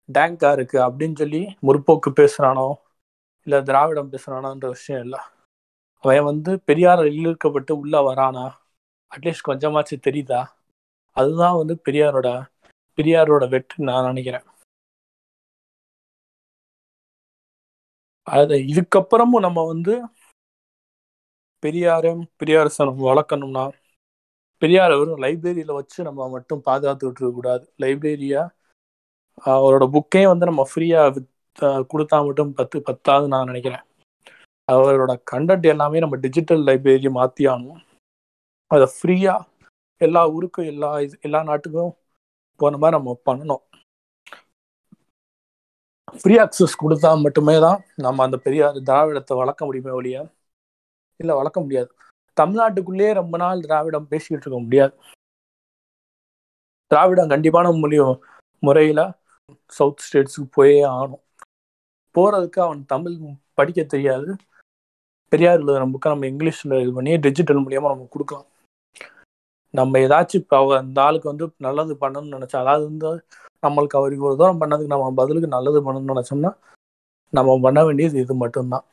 டேங்கா 0.09 0.51
இருக்கு 0.53 0.79
அப்படின்னு 0.87 1.17
சொல்லி 1.19 1.43
முற்போக்கு 1.67 2.11
பேசுறானோ 2.21 2.69
இல்லை 3.47 3.59
திராவிடம் 3.63 4.13
பேசுறானான்ற 4.13 4.67
விஷயம் 4.69 5.03
இல்லை. 5.05 5.21
அவன் 6.05 6.29
வந்து 6.31 6.53
பெரியார் 6.69 7.03
இழுக்கப்பட்டு 7.19 7.73
உள்ள 7.83 7.95
வரானா? 8.09 8.47
அட்லீஸ்ட் 9.13 9.49
கொஞ்சமாச்சு 9.51 9.97
தெரியுதா? 10.07 10.41
அதுதான் 11.17 11.59
வந்து 11.61 11.75
பெரியாரோட 11.87 12.29
பெரியாரோட 12.99 13.45
வெற்றி 13.49 13.77
நான் 13.83 14.09
நினைக்கிறேன். 14.11 14.47
அது 18.27 18.57
இதுக்கப்புறமும் 18.73 19.45
நம்ம 19.47 19.61
வந்து 19.67 19.95
பெரியாரும் 21.63 22.23
பெரியாரசனம் 22.41 23.01
வளர்க்கணும்னா 23.09 23.65
பெரியார் 24.63 24.95
வெறும் 24.99 25.23
லைப்ரரியில 25.23 25.73
வச்சு 25.73 25.99
நம்ம 26.03 26.29
மட்டும் 26.29 26.63
பாதுகாத்துக்கிட்டு 26.67 27.21
இருக்க 27.21 27.39
கூடாது 27.39 27.65
லைப்ரரியா 27.83 28.43
அவரோட 29.55 29.85
புக்கையும் 29.95 30.33
வந்து 30.33 30.49
நம்ம 30.50 30.62
ஃப்ரீயா 30.71 31.00
கொடுத்தா 31.93 32.19
மட்டும் 32.29 32.53
பத்து 32.59 32.76
பத்தாவது 32.88 33.26
நான் 33.33 33.50
நினைக்கிறேன். 33.50 33.85
அவரோட 34.69 35.12
கண்டென்ட் 35.31 35.67
எல்லாமே 35.73 36.03
நம்ம 36.05 36.17
டிஜிட்டல் 36.25 36.62
லைப்ரரி 36.69 37.11
மாற்றி 37.19 37.45
ஆகணும் 37.53 37.81
அதை 38.71 38.87
ஃப்ரீயா 38.97 39.35
எல்லா 40.00 40.23
ஊருக்கும் 40.37 40.71
எல்லா 40.73 40.91
இது 41.05 41.14
எல்லா 41.26 41.41
நாட்டுக்கும் 41.50 41.93
போன 42.61 42.79
மாதிரி 42.83 42.97
நம்ம 42.97 43.14
பண்ணணும். 43.29 43.62
ஃப்ரீ 46.21 46.35
அக்சஸ் 46.45 46.81
கொடுத்தா 46.83 47.11
மட்டுமே 47.25 47.57
தான் 47.67 47.79
நம்ம 48.05 48.25
அந்த 48.26 48.37
பெரியார் 48.47 48.76
திராவிடத்தை 48.88 49.35
வளர்க்க 49.43 49.69
முடியுமே 49.69 49.93
ஒழிய 49.99 50.17
இல்லை 51.21 51.35
வளர்க்க 51.41 51.64
முடியாது. 51.64 51.91
தமிழ்நாட்டுக்குள்ளேயே 52.37 53.11
ரொம்ப 53.21 53.35
நாள் 53.43 53.64
திராவிடம் 53.67 54.09
பேசிக்கிட்டு 54.12 54.47
இருக்க 54.47 54.61
முடியாது. 54.67 54.95
திராவிடம் 56.91 57.33
கண்டிப்பான 57.33 57.73
மொழியும் 57.83 58.17
முறையில 58.62 59.00
சவுத் 59.77 60.03
ஸ்டேட்ஸுக்கு 60.05 60.49
போயே 60.51 60.81
ஆகணும். 60.95 61.23
போகிறதுக்கு 62.17 62.61
அவன் 62.67 62.83
தமிழ் 62.93 63.15
படிக்க 63.59 63.83
தெரியாது. 63.83 64.37
பெரியார் 65.33 65.59
எழுதுகிற 65.59 65.87
புக்கை 65.93 66.11
நம்ம 66.13 66.27
இங்கிலீஷில் 66.27 66.81
இது 66.83 66.93
பண்ணி 66.93 67.17
டிஜிட்டல் 67.17 67.63
மூலியமா 67.65 67.93
நம்ம 67.93 68.09
கொடுக்கலாம். 68.11 68.49
நம்ம 69.71 69.99
ஏதாச்சும் 69.99 70.43
இப்போ 70.43 70.59
அந்த 70.77 71.03
ஆளுக்கு 71.03 71.31
வந்து 71.33 71.47
நல்லது 71.67 71.95
பண்ணணும்னு 72.03 72.35
நினச்சா 72.37 72.59
அதாவது 72.65 72.85
வந்து 72.91 73.09
நம்மளுக்கு 73.67 73.99
அவர் 74.01 74.17
இவ்வளோ 74.17 74.37
தூரம் 74.41 74.61
பண்ணதுக்கு 74.61 74.95
நம்ம 74.95 75.13
பதிலுக்கு 75.21 75.55
நல்லது 75.57 75.79
பண்ணணும்னு 75.87 76.13
நினைச்சோம்னா 76.13 76.53
நம்ம 77.33 77.59
பண்ண 77.61 77.85
வேண்டியது 77.85 78.21
இது 78.21 78.35
மட்டும்தான். 78.35 78.87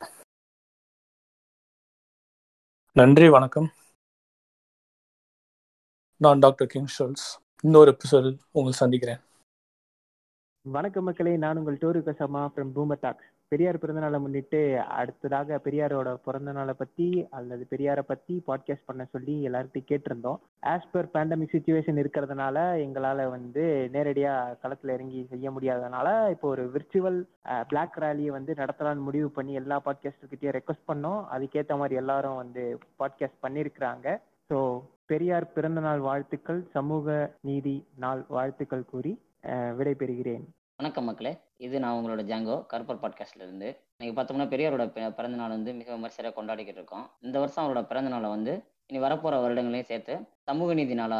நன்றி 2.96 3.28
வணக்கம். 3.28 3.68
நான் 6.20 6.38
டாக்டர் 6.38 6.70
கிங் 6.72 6.90
ஷோல்ஸ். 6.98 7.26
இன்னொரு 7.64 7.90
எபிசோடில் 7.94 8.38
உங்களை 8.52 8.74
சந்திக்கிறேன். 8.82 9.20
வணக்கம் 10.64 11.04
மக்களே 11.04 11.36
நான் 11.36 11.56
உங்கள் 11.56 11.78
டோரு 11.80 12.00
கசமா 12.00 12.48
ஃப்ரம் 12.48 12.70
பூமத்தாக் 12.74 13.22
பெரியார் 13.48 13.78
பிறந்தநாளை 13.78 14.20
முன்னிட்டு 14.20 14.80
அடுத்ததாக 14.80 15.60
பெரியாரோட 15.64 16.14
பிறந்த 16.24 16.52
நாளை 16.52 16.74
பத்தி 16.78 17.26
அல்லது 17.30 17.66
பெரியாரை 17.70 18.00
பத்தி 18.00 18.42
பாட்காஸ்ட் 18.46 18.86
பண்ண 18.86 19.04
சொல்லி 19.04 19.48
எல்லார்ட்டையும் 19.48 19.88
கேட்டிருந்தோம். 19.88 20.38
ஆஸ் 20.66 20.86
பர் 20.92 21.08
பேண்டமிக் 21.14 21.52
சுச்சுவேஷன் 21.52 21.98
இருக்கிறதுனால 21.98 22.56
எங்களால 22.84 23.30
வந்து 23.30 23.90
நேரடியா 23.92 24.56
களத்துல 24.62 24.92
இறங்கி 24.92 25.26
செய்ய 25.30 25.50
முடியாதனால 25.50 26.30
இப்போ 26.30 26.48
ஒரு 26.48 26.70
விர்ச்சுவல் 26.74 27.18
பிளாக் 27.68 27.98
ரேலியை 28.00 28.30
வந்து 28.30 28.54
நடத்தலாம்னு 28.54 29.00
முடிவு 29.00 29.30
பண்ணி 29.30 29.54
எல்லா 29.54 29.82
பாட்காஸ்டர்கிட்டயும் 29.84 30.56
ரெக்வஸ்ட் 30.58 30.88
பண்ணோம். 30.88 31.24
அதுக்கேற்ற 31.32 31.76
மாதிரி 31.76 31.94
எல்லாரும் 31.94 32.36
வந்து 32.36 32.78
பாட்காஸ்ட் 32.98 33.42
பண்ணியிருக்கிறாங்க 33.42 34.06
ஸோ 34.50 34.80
பெரியார் 35.06 35.52
பிறந்தநாள் 35.52 36.00
வாழ்த்துக்கள் 36.00 36.66
சமூக 36.72 37.34
நீதி 37.40 37.86
நாள் 37.96 38.24
வாழ்த்துக்கள் 38.28 38.84
கூறி 38.84 39.18
விடை 39.76 39.92
பெறுகிறேன் 39.92 40.42
வணக்கம் 40.76 41.04
மக்களே. 41.04 41.30
இது 41.56 41.76
நான் 41.80 41.96
உங்களோட 41.98 42.22
ஜாங்கோ 42.28 42.56
கருப்பர் 42.72 43.00
பாட்காஸ்ட்ல 43.02 43.42
இருந்து 43.46 43.68
இன்னைக்கு 43.96 44.14
பார்த்தோம்னா 44.18 44.44
பெரியாரோட 44.52 44.84
பிறந்த 45.16 45.36
நாள் 45.40 45.54
வந்து 45.54 45.72
மிக 45.78 45.88
விமர்சையாக 45.96 46.34
கொண்டாடிக்கிட்டு 46.36 46.80
இருக்கோம். 46.80 47.10
இந்த 47.20 47.38
வருஷம் 47.38 47.64
அவரோட 47.64 47.80
பிறந்த 47.86 48.10
நாளை 48.10 48.28
வந்து 48.34 48.52
இனி 48.86 49.00
வரப்போற 49.04 49.34
வருடங்களையும் 49.44 49.88
சேர்த்து 49.90 50.16
சமூக 50.48 50.74
நீதி 50.74 50.94
நாளா 50.94 51.18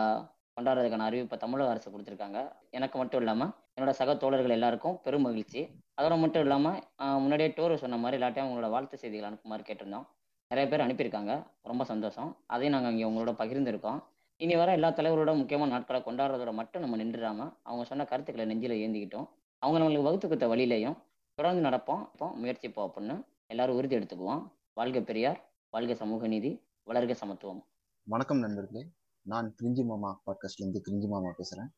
கொண்டாடுறதுக்கான 0.57 1.09
அறிவிப்பை 1.09 1.37
தமிழக 1.37 1.71
அரசு 1.71 1.91
கொடுத்துருக்காங்க. 1.91 2.52
எனக்கு 2.71 2.99
மட்டும் 2.99 3.21
இல்லாம 3.21 3.50
என்னோட 3.75 3.91
சக 4.00 4.17
தோழர்கள் 4.17 4.57
எல்லாருக்கும் 4.59 4.99
பெரும் 5.02 5.26
மகிழ்ச்சி. 5.29 5.62
அதோட 6.00 6.19
மட்டும் 6.25 6.43
இல்லாம 6.43 6.75
முன்னாடியே 6.97 7.52
டோர் 7.57 7.75
சொன்ன 7.75 7.97
மாதிரி 7.97 8.23
எல்லாட்டையும் 8.23 8.50
உங்களோட 8.50 8.71
வாழ்த்து 8.76 9.02
செய்திகள் 9.05 9.29
அனுப்புமாறு 9.31 9.64
கேட்டிருந்தோம். 9.69 10.07
நிறைய 10.50 10.71
பேர் 10.71 10.87
அனுப்பியிருக்காங்க. 10.87 11.35
ரொம்ப 11.62 11.85
சந்தோஷம். 11.93 12.31
அதையும் 12.47 12.75
நாங்கள் 12.75 12.93
இங்கே 12.95 13.07
உங்களோட 13.11 13.35
பகிர்ந்திருக்கோம். 13.43 14.00
இனி 14.43 14.55
வர 14.57 14.73
எல்லா 14.73 14.89
தலைவரோட 14.89 15.37
முக்கியமான 15.39 15.71
நாட்களை 15.71 15.99
கொண்டாடுறதோட 16.07 16.53
மட்டும் 16.53 16.83
நம்ம 16.85 16.97
நின்றுடாம 17.01 17.41
அவங்க 17.63 17.85
சொன்ன 17.91 18.05
கருத்துக்களை 18.05 18.45
நெஞ்சில 18.51 18.77
ஏந்திக்கிட்டோம். 18.85 19.27
அவங்க 19.59 19.77
நம்மளுக்கு 19.81 20.03
வகுத்து 20.03 20.27
கொடுத்த 20.29 20.47
வழியிலையும் 20.53 20.97
தொடர்ந்து 21.39 21.63
நடப்போம். 21.69 22.01
இப்போ 22.13 22.27
முயற்சிப்போம் 22.43 22.87
அப்படின்னு 22.87 23.17
எல்லாரும் 23.47 23.77
உறுதி 23.77 23.97
எடுத்துக்குவோம். 23.97 24.43
வாழ்க 24.75 25.01
பெரியார் 25.01 25.39
வாழ்க 25.71 25.95
சமூக 25.95 26.27
நீதி 26.27 26.51
வளர்க 26.87 27.13
சமத்துவம். 27.13 27.61
வணக்கம் 28.07 28.39
நண்பர்களே. 28.39 28.83
நான் 29.27 29.55
கிரிஞ்சி 29.59 29.85
மாமா 29.85 30.23
பாட்காஸ்ட்ல 30.27 30.65
இருந்து 30.65 30.83
கிரிஞ்சி 30.87 31.09
மாமா 31.15 31.33
பேசுறேன். 31.39 31.71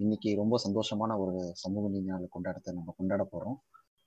இன்னைக்கு 0.00 0.32
ரொம்ப 0.36 0.54
சந்தோஷமான 0.66 1.18
ஒரு 1.18 1.36
சமூக 1.52 1.84
நீதி 1.88 2.04
நாள் 2.04 2.26
கொண்டாடத்தை 2.38 2.72
நம்ம 2.72 2.94
கொண்டாட 2.96 3.22
போறோம். 3.32 3.56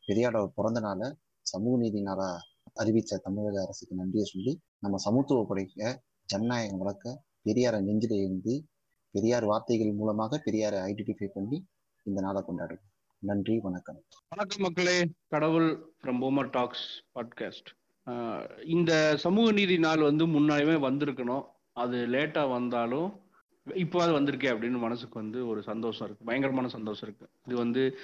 பெரியாரோட 0.07 0.45
பிறந்த 0.59 0.79
நாளை 0.79 1.09
சமூக 1.41 1.77
நீதி 1.77 2.01
நாளா 2.01 2.29
அறிவித்த 2.73 3.23
தமிழக 3.23 3.57
அரசுக்கு 3.61 4.01
நன்றியை 4.03 4.27
சொல்லி 4.33 4.55
நம்ம 4.79 4.97
சமத்துவ 4.97 5.45
படைக்க 5.47 6.03
ஜனநாயகம் 6.29 6.77
வளர்க்க 6.77 7.27
பெரியாரை 7.45 7.81
நெஞ்சில 7.81 8.13
இருந்து 8.23 8.65
பெரியார் 9.11 9.45
வார்த்தைகள் 9.45 9.91
மூலமாக 9.91 10.41
பெரியாரை 10.45 10.79
ஐடென்டிஃபை 10.89 11.27
பண்ணி 11.33 11.65
இந்த 12.03 12.21
நாளை 12.21 12.43
கொண்டாடுறோம். 12.47 12.87
நன்றி 13.19 13.59
வணக்கம். 13.59 14.03
வணக்கம் 14.29 14.61
மக்களே. 14.61 15.09
கடவுள் 15.27 15.93
ஃப்ரம் 16.01 16.19
பூமர் 16.21 16.49
டாக்ஸ் 16.49 17.03
பாட்காஸ்ட் 17.15 18.67
இந்த 18.67 19.17
சமூக 19.17 19.51
நீதி 19.51 19.79
நாள் 19.79 20.01
வந்து 20.01 20.27
முன்னாடியே 20.27 20.73
வந்திருக்கணும். 20.73 21.45
அது 21.73 21.97
லேட்டா 22.07 22.51
வந்தாலும் 22.51 23.19
இப்போ 23.75 24.03
அது 24.03 24.19
வந்திருக்கே 24.19 24.49
அப்படின்னு 24.51 24.77
மனசுக்கு 24.77 25.19
வந்து 25.19 25.47
ஒரு 25.47 25.63
சந்தோஷம் 25.63 26.07
இருக்கு. 26.07 26.25
பயங்கரமான 26.25 26.67
சந்தோஷம் 26.67 27.07
இருக்கு. 27.09 27.27
இது 27.47 27.55
வந்து 27.55 27.97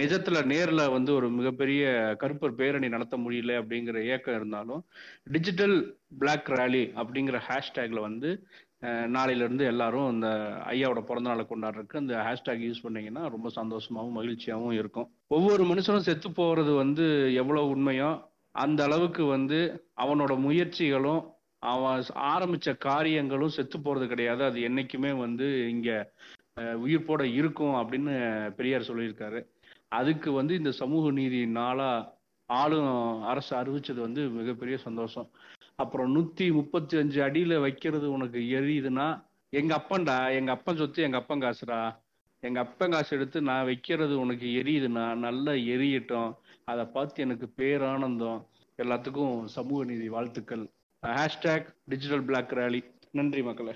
நிஜத்துல 0.00 0.42
நேர்ல 0.52 0.92
வந்து 0.92 1.14
ஒரு 1.14 1.30
மிகப்பெரிய 1.30 2.16
கருப்பர் 2.20 2.50
பேரணி 2.50 2.88
நடத்த 2.88 3.16
முடியல 3.16 3.58
அப்படிங்கிற 3.62 4.04
ஏக்கம் 4.04 4.34
இருந்தாலும் 4.34 4.84
டிஜிட்டல் 5.24 5.98
பிளாக் 6.18 6.48
ரேலி 6.48 6.84
அப்படிங்கிற 7.02 7.40
ஹேஷ்டேக்ல 7.48 8.00
வந்து 8.00 8.46
நாளையில 8.86 9.44
இருந்து 9.44 9.64
எல்லாரும் 9.64 10.10
இந்த 10.10 10.28
ஐயாவோட 10.66 11.00
பிறந்த 11.00 11.28
நாளை 11.28 11.46
கொண்டாடுறதுக்கு 11.48 11.96
அந்த 11.96 12.16
ஹேஷ்டேக் 12.16 12.66
யூஸ் 12.66 12.82
பண்ணீங்கன்னா 12.82 13.28
ரொம்ப 13.28 13.48
சந்தோஷமாவும் 13.56 14.16
மகிழ்ச்சியாகவும் 14.16 14.72
இருக்கும். 14.72 15.10
ஒவ்வொரு 15.26 15.64
மனுஷனும் 15.64 16.06
செத்து 16.08 16.28
போறது 16.28 16.76
வந்து 16.76 17.34
எவ்வளவு 17.34 17.76
உண்மையோ 17.76 18.22
அந்த 18.50 18.84
அளவுக்கு 18.84 19.24
வந்து 19.24 19.88
அவனோட 20.00 20.38
முயற்சிகளும் 20.38 21.34
அவன் 21.58 22.02
ஆரம்பிச்ச 22.32 22.78
காரியங்களும் 22.78 23.48
செத்து 23.48 23.78
போறது 23.78 24.06
கிடையாது. 24.06 24.44
அது 24.44 24.60
என்னைக்குமே 24.60 25.18
வந்து 25.18 25.70
இங்க 25.70 26.12
உயிர்ப்போட 26.56 27.22
இருக்கும் 27.22 27.74
அப்படின்னு 27.74 28.14
பெரியார் 28.50 28.88
சொல்லியிருக்காரு. 28.90 29.40
அதுக்கு 29.88 30.32
வந்து 30.32 30.54
இந்த 30.54 30.70
சமூக 30.70 31.10
நீதி 31.10 31.46
நாளா 31.46 32.14
ஆளும் 32.46 33.22
அரசு 33.22 33.56
அறிவிச்சது 33.56 34.00
வந்து 34.00 34.28
மிகப்பெரிய 34.28 34.76
சந்தோஷம். 34.76 35.28
அப்புறம் 35.74 36.10
நூத்தி 36.16 36.52
முப்பத்தி 36.52 36.96
அஞ்சு 36.96 37.22
அடியில 37.22 37.60
வைக்கிறது 37.60 38.10
உனக்கு 38.10 38.38
எரியுதுன்னா 38.38 39.24
எங்க 39.52 39.72
அப்பன்டா 39.76 40.34
எங்க 40.34 40.50
அப்பன் 40.50 40.76
சொத்து 40.76 41.02
எங்க 41.02 41.16
அப்பன் 41.16 41.42
காசுடா? 41.42 41.96
எங்க 42.42 42.60
அப்பன் 42.60 42.90
காசு 42.90 43.16
எடுத்து 43.16 43.38
நான் 43.40 43.64
வைக்கிறது 43.64 44.18
உனக்கு 44.18 44.46
எரியுதுன்னா 44.62 45.14
நல்லா 45.14 45.52
எரியட்டும். 45.52 46.30
அதை 46.64 46.84
பார்த்து 46.84 47.22
எனக்கு 47.22 47.46
பேரானந்தம். 47.56 48.40
எல்லாத்துக்கும் 48.78 49.44
சமூக 49.44 49.84
நீதி 49.84 50.08
வாழ்த்துக்கள். 50.08 50.64
ஹேஷ்டேக் 51.14 51.66
டிஜிட்டல் 51.88 52.24
பிளாக் 52.24 52.52
ரேலி 52.52 52.80
நன்றி 53.10 53.42
மக்களே. 53.42 53.74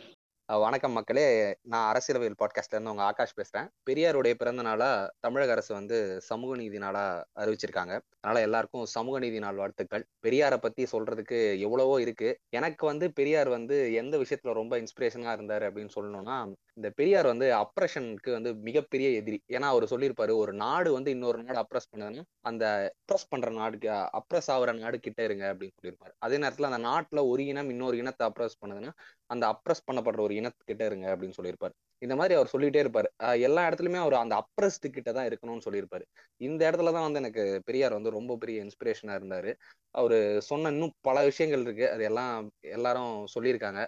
வணக்கம் 0.58 0.92
மக்களே. 0.92 1.56
நான் 1.62 1.94
அரசியலவியல் 1.94 2.34
பாட்காஸ்ட்லேருந்து 2.38 2.88
உங்கள் 2.88 3.04
ஆகாஷ் 3.04 3.34
பேசுறேன். 3.36 3.68
பெரியாருடைய 3.90 4.34
பிறந்த 4.34 4.62
நாளாக 4.62 5.12
தமிழக 5.20 5.52
அரசு 5.52 5.74
வந்து 5.74 6.20
சமூக 6.20 6.56
நீதி 6.56 6.78
நாளா 6.78 7.26
அறிவிச்சிருக்காங்க. 7.36 8.00
அதனால 8.20 8.40
எல்லாருக்கும் 8.40 8.84
சமூக 8.84 9.18
நீதி 9.18 9.38
நாள் 9.38 9.54
வாழ்த்துக்கள். 9.54 10.06
பெரியாரை 10.26 10.56
பத்தி 10.56 10.86
சொல்றதுக்கு 10.92 11.58
எவ்வளவோ 11.58 12.00
இருக்கு. 12.00 12.38
எனக்கு 12.48 12.86
வந்து 12.86 13.12
பெரியார் 13.12 13.48
வந்து 13.48 13.92
எந்த 13.92 14.16
விஷயத்துல 14.16 14.52
ரொம்ப 14.52 14.78
இன்ஸ்பிரேஷனா 14.78 15.36
இருந்தாரு 15.36 15.66
அப்படின்னு 15.68 15.88
சொல்லணும்னா 15.94 16.52
இந்த 16.74 16.90
பெரியார் 16.94 17.26
வந்து 17.26 17.54
அப்ரஷனுக்கு 17.54 18.32
வந்து 18.32 18.54
மிகப்பெரிய 18.54 19.10
எதிரி. 19.10 19.42
ஏன்னா 19.48 19.60
அவர் 19.60 19.84
சொல்லியிருப்பாரு 19.84 20.36
ஒரு 20.36 20.52
நாடு 20.52 20.92
வந்து 20.92 21.10
இன்னொரு 21.10 21.42
நாடு 21.42 21.66
அப்ரஸ் 21.66 21.96
பண்ணுதுன்னா 21.96 22.22
அந்த 22.40 22.92
அப்ரஸ் 23.04 23.26
பண்ற 23.28 23.50
நாடுக்கு 23.50 23.88
அப்ரஸ் 23.90 24.50
ஆகுற 24.50 24.78
நாடு 24.78 24.98
கிட்ட 24.98 25.24
இருங்க 25.24 25.54
அப்படின்னு 25.54 25.70
சொல்லியிருப்பாரு. 25.82 26.12
அதே 26.18 26.36
நேரத்துல 26.36 26.70
அந்த 26.70 26.88
நாட்டுல 26.88 27.28
ஒரு 27.28 27.44
இனம் 27.44 27.70
இன்னொரு 27.70 27.96
இனத்தை 27.96 28.32
அப்ரஸ் 28.36 28.58
பண்ணுதுன்னா 28.66 28.92
அந்த 29.30 29.44
அப்ரஸ் 29.52 29.86
பண்ணப்படுற 29.88 30.20
ஒரு 30.20 30.34
இனத்துக்கிட்ட 30.34 30.84
இருங்க 30.84 31.06
அப்படின்னு 31.12 31.36
சொல்லியிருப்பாரு. 31.38 31.74
இந்த 32.02 32.14
மாதிரி 32.16 32.34
அவர் 32.34 32.52
சொல்லிட்டே 32.52 32.80
இருப்பாரு. 32.84 33.08
எல்லா 33.40 33.62
இடத்துலயுமே 33.68 34.00
அவர் 34.00 34.16
அந்த 34.22 34.34
அப்ரஸ்டு 34.42 34.88
கிட்ட 34.90 35.10
தான் 35.12 35.28
இருக்கணும்னு 35.30 35.66
சொல்லியிருப்பாரு. 35.66 36.04
இந்த 36.40 36.60
இடத்துல 36.70 36.92
தான் 36.92 37.06
வந்து 37.06 37.20
எனக்கு 37.20 37.44
பெரியார் 37.64 37.92
வந்து 37.92 38.10
ரொம்ப 38.10 38.36
பெரிய 38.36 38.64
இன்ஸ்பிரேஷனா 38.64 39.16
இருந்தாரு. 39.20 39.52
அவரு 39.94 40.18
சொன்ன 40.42 40.70
இன்னும் 40.70 40.94
பல 41.00 41.16
விஷயங்கள் 41.24 41.60
இருக்கு. 41.60 41.86
அது 41.90 42.04
எல்லாம் 42.04 42.34
எல்லாரும் 42.72 43.14
சொல்லியிருக்காங்க. 43.34 43.82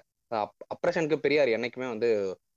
அப்ரஷனுக்கு 0.74 1.16
பெரியார் 1.18 1.48
என்னைக்குமே 1.48 1.88
வந்து 1.88 2.08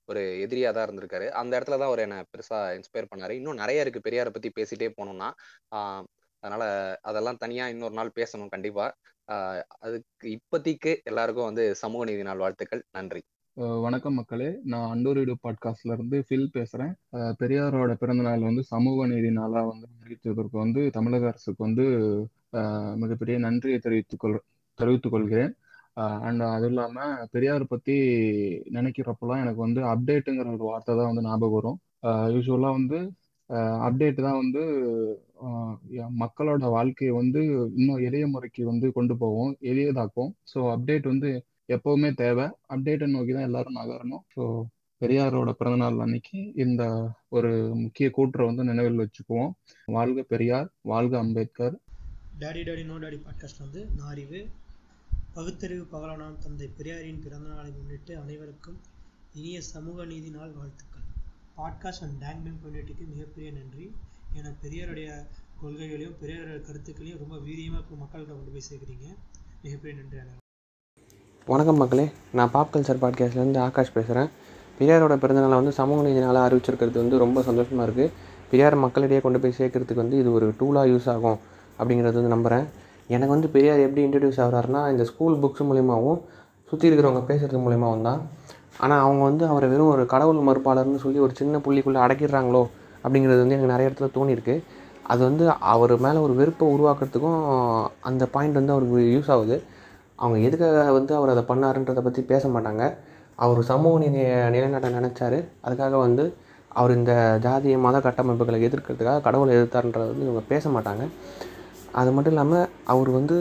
ஒரு 0.09 0.21
எதிரியா 0.45 0.69
தான் 0.71 0.87
இருந்திருக்காரு. 0.87 1.27
அந்த 1.33 1.53
இடத்துல 1.59 1.77
தான் 1.77 1.89
அவர் 1.91 1.99
என்ன 1.99 2.17
பெருசா 2.31 2.57
இன்ஸ்பயர் 2.77 3.11
பண்ணாரு. 3.13 3.31
இன்னும் 3.31 3.55
நிறைய 3.55 3.81
இருக்கு 3.81 4.05
பெரியாரை 4.07 4.31
பத்தி 4.31 4.49
பேசிட்டே 4.57 4.89
போனோம்னா. 4.97 5.29
ஆஹ் 5.75 6.03
அதனால 6.43 6.63
அதெல்லாம் 7.01 7.37
தனியா 7.37 7.65
இன்னொரு 7.67 7.93
நாள் 7.93 8.11
பேசணும் 8.15 8.49
கண்டிப்பா. 8.49 8.85
அதுக்கு 9.79 10.39
இப்போதைக்கு 10.39 11.03
எல்லாருக்கும் 11.03 11.43
வந்து 11.43 11.75
சமூக 11.75 12.03
நீதி 12.03 12.23
நாள் 12.23 12.37
வாழ்த்துக்கள். 12.37 12.83
நன்றி. 12.91 13.21
வணக்கம் 13.53 14.13
மக்களே. 14.13 14.57
நான் 14.63 14.97
அண்டோரிடு 14.97 15.33
பாட்காஸ்ட்ல 15.43 15.93
இருந்து 15.93 16.23
ஃபில் 16.29 16.49
பேசுறேன். 16.53 16.93
பெரியாரோட 17.39 17.93
பிறந்த 17.93 18.23
நாள் 18.23 18.39
வந்து 18.39 18.63
சமூக 18.63 19.07
நீதி 19.07 19.31
நாளா 19.31 19.61
வந்து 19.63 19.87
அறிவித்ததற்கு 20.03 20.47
வந்து 20.51 20.89
தமிழக 20.89 21.27
அரசுக்கு 21.27 21.63
வந்து 21.63 21.85
மிகப்பெரிய 22.95 23.37
நன்றியை 23.37 23.79
தெரிவித்துக் 23.79 24.19
கொள் 24.19 24.41
தெரிவித்துக் 24.73 25.11
கொள்கிறேன். 25.11 25.53
அண்ட் 25.93 26.41
அதுவும் 26.41 26.67
இல்லாம 26.67 27.25
பெரியார் 27.31 27.67
பத்தி 27.67 27.97
நினைக்கிறப்பெல்லாம் 28.73 29.41
எனக்கு 29.41 29.61
வந்து 29.67 29.81
அப்டேட்டுங்கிற 29.81 30.47
ஒரு 30.47 30.63
வார்த்தை 30.63 30.95
தான் 30.95 31.05
வந்து 31.05 31.21
ஞாபகம் 31.21 31.51
வரும். 31.51 31.79
யூஸ்வலா 32.35 32.71
வந்து 32.71 33.11
அப்டேட் 33.87 34.19
தான் 34.27 34.39
வந்து 34.41 34.61
மக்களோட 36.21 36.69
வாழ்க்கையை 36.75 37.13
வந்து 37.21 37.41
இன்னும் 37.79 38.03
எளிய 38.07 38.25
முறைக்கு 38.27 38.61
வந்து 38.69 38.87
கொண்டு 38.97 39.13
போவோம் 39.23 39.51
எளியதாக்கும். 39.71 40.31
ஸோ 40.51 40.59
அப்டேட் 40.75 41.05
வந்து 41.11 41.29
எப்பவுமே 41.75 42.09
தேவை. 42.23 42.45
அப்டேட்டை 42.73 43.07
நோக்கி 43.15 43.33
தான் 43.33 43.47
எல்லாரும் 43.49 43.79
நகரணும். 43.81 44.23
ஸோ 44.35 44.43
பெரியாரோட 45.01 45.51
பிறந்தநாள் 45.59 46.03
அன்னைக்கு 46.05 46.39
இந்த 46.65 46.83
ஒரு 47.37 47.51
முக்கிய 47.83 48.07
கூற்றை 48.17 48.43
வந்து 48.49 48.63
நினைவில் 48.63 49.01
வச்சுக்குவோம். 49.03 49.51
வாழ்க 49.95 50.23
பெரியார் 50.33 50.69
வாழ்க 50.91 51.13
Ambedkar. 51.23 51.75
Daddy 52.39 52.61
daddy 52.69 52.83
no 52.91 52.97
daddy 53.03 53.19
podcast 53.25 53.63
வந்து 53.65 53.81
நான் 53.97 54.11
அறிவு 54.13 54.39
பகுத்தறிவு 55.35 55.85
பகலனாம் 55.93 56.41
தந்தை 56.43 56.67
பெரியாரின் 56.77 57.23
பிறந்தநாளை 57.23 57.71
முன்னிட்டு 57.77 58.13
அனைவருக்கும் 58.23 58.79
இனிய 59.39 59.57
சமூக 59.73 60.05
நீதி 60.11 60.29
நாள் 60.29 60.53
வாழ்த்துக்கள். 60.59 60.94
பாட்காஸ்ட் 61.57 62.03
அண்ட் 62.03 62.17
டேங் 62.19 62.41
பேங் 62.43 62.57
கம்யூனிட்டிக்கு 62.63 63.03
மிகப்பெரிய 63.13 63.51
நன்றி. 63.51 63.95
ஏன்னா 64.37 64.49
பெரியாருடைய 64.63 65.09
கொள்கைகளையும் 65.61 66.15
பெரியாருடைய 66.21 66.61
கருத்துக்களையும் 66.61 67.19
ரொம்ப 67.19 67.35
வீரியமாக 67.35 67.83
இப்போ 67.83 67.95
மக்கள்கிட்ட 68.01 68.33
கொண்டு 68.37 68.51
போய் 68.51 68.67
சேர்க்குறீங்க. 68.69 69.07
மிகப்பெரிய 69.63 70.01
நன்றி 70.01 70.19
வணக்கம் 71.47 71.75
மக்களே. 71.75 72.11
நான் 72.31 72.51
பாப் 72.51 72.75
கல்ச்சர் 72.75 73.01
பாட்காஸ்ட்லேருந்து 73.01 73.57
ஆகாஷ் 73.57 73.93
பேசுகிறேன் 73.93 74.29
பெரியாரோட 74.79 75.15
பிறந்தநாளை 75.15 75.49
வந்து 75.49 75.71
சமூக 75.71 76.01
நீதி 76.01 76.19
நாளாக 76.19 76.45
அறிவிச்சிருக்கிறது 76.49 76.93
வந்து 76.93 77.17
ரொம்ப 77.17 77.41
சந்தோஷமாக 77.41 77.91
இருக்குது 77.91 78.11
பெரியார் 78.51 78.75
மக்களிடையே 78.75 79.21
கொண்டு 79.21 79.39
போய் 79.39 79.57
சேர்க்கறதுக்கு 79.57 80.03
வந்து 80.03 80.19
இது 80.19 80.31
ஒரு 80.31 80.53
டூலாக 80.59 80.89
யூஸ் 80.89 81.09
ஆகும் 81.09 81.39
அப்படிங்கிறது 81.79 82.13
வந்து 82.13 82.33
நம்புகிறேன் 82.35 82.65
எனக்கு 83.07 83.33
வந்து 83.33 83.49
பெரியார் 83.49 83.79
எப்படி 83.79 84.07
இன்ட்ரடியூஸ் 84.07 84.41
ஆகிறாருன்னா 84.45 84.91
இந்த 84.91 85.03
ஸ்கூல் 85.03 85.35
புக்ஸ் 85.35 85.67
மூலிமாவும் 85.69 86.21
சுற்றி 86.69 86.89
இருக்கிறவங்க 86.89 87.23
பேசுகிறது 87.31 87.65
மூலியமாகவும் 87.65 88.01
தான். 88.01 88.29
ஆனால் 88.83 89.03
அவங்க 89.05 89.21
வந்து 89.29 89.43
அவரை 89.51 89.67
வெறும் 89.73 89.91
ஒரு 89.95 90.03
கடவுள் 90.13 90.47
மறுப்பாளர்னு 90.47 91.03
சொல்லி 91.03 91.19
ஒரு 91.25 91.33
சின்ன 91.39 91.59
புள்ளிக்குள்ளே 91.65 91.99
அடக்கிடுறாங்களோ 92.05 92.63
அப்படிங்கிறது 93.03 93.41
வந்து 93.43 93.55
எனக்கு 93.57 93.73
நிறைய 93.73 93.89
இடத்துல 93.89 94.09
தோணியிருக்கு. 94.17 94.55
அது 95.11 95.21
வந்து 95.29 95.45
அவர் 95.73 95.93
மேலே 96.05 96.19
ஒரு 96.25 96.33
வெறுப்பை 96.39 96.67
உருவாக்குறதுக்கும் 96.75 97.41
அந்த 98.09 98.23
பாயிண்ட் 98.35 98.59
வந்து 98.59 98.73
அவருக்கு 98.75 99.01
யூஸ் 99.15 99.29
ஆகுது. 99.35 99.57
அவங்க 100.21 100.37
எதுக்காக 100.47 100.91
வந்து 100.97 101.13
அவர் 101.19 101.33
அதை 101.33 101.43
பண்ணாருன்றதை 101.51 102.01
பற்றி 102.07 102.21
பேச 102.31 102.47
மாட்டாங்க. 102.55 102.83
அவர் 103.45 103.59
சமூக 103.69 103.99
நீதியை 104.03 104.35
நிலைநாட்ட 104.55 104.89
நினச்சாரு. 104.97 105.39
அதுக்காக 105.65 105.95
வந்து 106.05 106.25
அவர் 106.79 106.95
இந்த 106.97 107.13
ஜாதிய 107.45 107.75
மத 107.85 107.97
கட்டமைப்புகளை 108.05 108.57
எதிர்க்கிறதுக்காக 108.67 109.21
கடவுளை 109.27 109.51
எதிர்த்தாருன்றதை 109.57 110.07
வந்து 110.11 110.25
இவங்க 110.27 110.41
பேச 110.51 110.69
மாட்டாங்க. 110.69 111.03
அது 111.99 112.09
மட்டும் 112.15 112.33
இல்லாமல் 112.33 112.65
அவர் 112.93 113.09
வந்து 113.17 113.35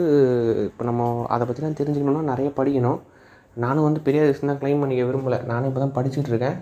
இப்போ 0.67 0.83
நம்ம 0.89 1.07
அதை 1.35 1.43
பற்றிலாம் 1.47 1.79
தெரிஞ்சுக்கணுன்னா 1.79 2.23
நிறைய 2.31 2.49
படிக்கணும். 2.59 2.99
நானும் 3.63 3.85
வந்து 3.87 4.01
பெரியாரிஸ்ட் 4.07 4.49
தான் 4.51 4.59
க்ளைம் 4.61 4.81
பண்ணிக்க 4.83 5.03
விரும்பலை. 5.09 5.39
நானும் 5.51 5.67
இப்போ 5.69 5.81
தான் 5.83 5.95
படிச்சுட்டு 5.97 6.31
இருக்கேன். 6.33 6.57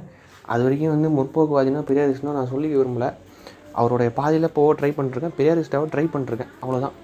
அது 0.54 0.62
வரைக்கும் 0.66 0.94
வந்து 0.96 1.10
முற்போக்குவாதினா 1.18 1.82
பெரியாரிஸ்ட்னா 1.90 2.34
நான் 2.40 2.52
சொல்லிக்க 2.54 2.76
விரும்பலை. 2.82 3.10
அவருடைய 3.80 4.10
பாதையில் 4.20 4.54
போக 4.58 4.72
ட்ரை 4.80 4.92
பண்ணிருக்கேன் 4.98 5.36
பெரியாரிஸ்டாக 5.38 5.88
ட்ரை 5.94 6.06
பண்ணிருக்கேன் 6.16 6.52
அவ்வளோதான் 6.64 6.98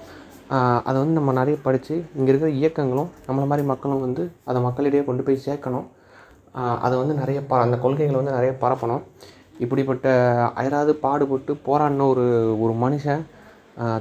அதை 0.87 0.95
வந்து 1.01 1.15
நம்ம 1.17 1.31
நிறைய 1.39 1.55
படித்து 1.65 1.95
இங்கே 2.17 2.29
இருக்கிற 2.31 2.49
இயக்கங்களும் 2.59 3.09
நம்மளை 3.27 3.45
மாதிரி 3.51 3.63
மக்களும் 3.71 4.03
வந்து 4.05 4.23
அதை 4.49 4.59
மக்களிடையே 4.67 5.03
கொண்டு 5.07 5.23
போய் 5.25 5.43
சேர்க்கணும். 5.47 5.87
அதை 6.85 6.95
வந்து 7.01 7.15
நிறைய 7.21 7.39
ப 7.49 7.59
அந்த 7.65 7.75
கொள்கைகளை 7.83 8.17
வந்து 8.19 8.35
நிறைய 8.37 8.51
பரப்பணும். 8.63 9.03
இப்படிப்பட்ட 9.63 10.07
அயராது 10.59 10.91
பாடுபட்டு 11.03 11.53
போராடின 11.67 12.07
ஒரு 12.13 12.25
ஒரு 12.63 12.73
மனுஷன் 12.85 13.23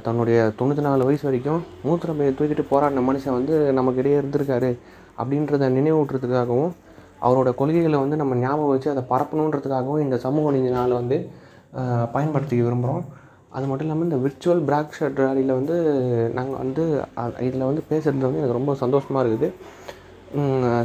தன்னுடைய 0.05 0.37
தொண்ணூற்றி 0.59 0.83
நாலு 0.87 1.07
வயசு 1.09 1.25
வரைக்கும் 1.27 1.61
மூத்திரமையை 1.87 2.31
தூக்கிட்டு 2.37 2.65
போராடின 2.71 3.03
மனுஷன் 3.09 3.37
வந்து 3.37 3.55
நமக்கிடையே 3.79 4.17
இருந்திருக்காரு. 4.21 4.71
அப்படின்றத 5.21 5.69
நினைவூட்டுறதுக்காகவும் 5.77 6.73
அவரோட 7.27 7.49
கொள்கைகளை 7.59 7.97
வந்து 8.03 8.19
நம்ம 8.21 8.35
ஞாபகம் 8.43 8.73
வச்சு 8.73 8.89
அதை 8.93 9.03
பரப்பணுன்றதுக்காகவும் 9.13 10.03
இந்த 10.05 10.17
சமூக 10.25 10.51
நீதி 10.55 10.69
நாளை 10.77 10.93
வந்து 11.01 11.17
பயன்படுத்திக்க 12.15 12.61
விரும்புகிறோம் 12.67 13.03
அது 13.57 13.65
மட்டும் 13.69 13.85
இல்லாமல் 13.87 14.07
இந்த 14.07 14.17
விர்ச்சுவல் 14.23 14.63
பிராக் 14.69 14.95
ஷர்ட் 14.97 15.19
ரேலியில் 15.23 15.53
வந்து 15.59 15.75
நாங்கள் 16.37 16.59
வந்து 16.63 16.83
இதில் 17.47 17.67
வந்து 17.69 17.83
பேசுகிறது 17.91 18.25
வந்து 18.27 18.41
எனக்கு 18.41 18.57
ரொம்ப 18.59 18.73
சந்தோஷமாக 18.83 19.23
இருக்குது. 19.25 19.49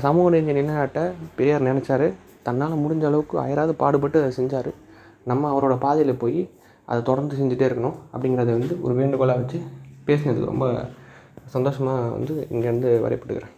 சமூக 0.04 0.26
நீதி 0.34 0.46
நிலைநாட்ட 0.50 1.00
பெரியார் 1.38 1.68
நினச்சாரு. 1.70 2.08
தன்னால் 2.46 2.82
முடிஞ்ச 2.84 3.04
அளவுக்கு 3.10 3.36
அயராது 3.44 3.74
பாடுபட்டு 3.82 4.20
அதை 4.22 4.30
செஞ்சார். 4.40 4.70
நம்ம 5.32 5.50
அவரோட 5.54 5.76
பாதையில் 5.84 6.20
போய் 6.22 6.40
அதை 6.90 7.00
தொடர்ந்து 7.10 7.38
செஞ்சுட்டே 7.40 7.68
இருக்கணும் 7.68 7.98
அப்படிங்கிறத 8.12 8.56
வந்து 8.58 8.76
ஒரு 8.86 8.96
வேண்டுகோளாக 9.00 9.42
வச்சு 9.42 9.60
பேசினதுக்கு 10.08 10.52
ரொம்ப 10.52 10.66
சந்தோஷமாக 11.56 12.10
வந்து 12.16 12.34
இங்கேருந்து 12.54 12.90
வரைப்பட்டுக்கிறேன் 13.04 13.54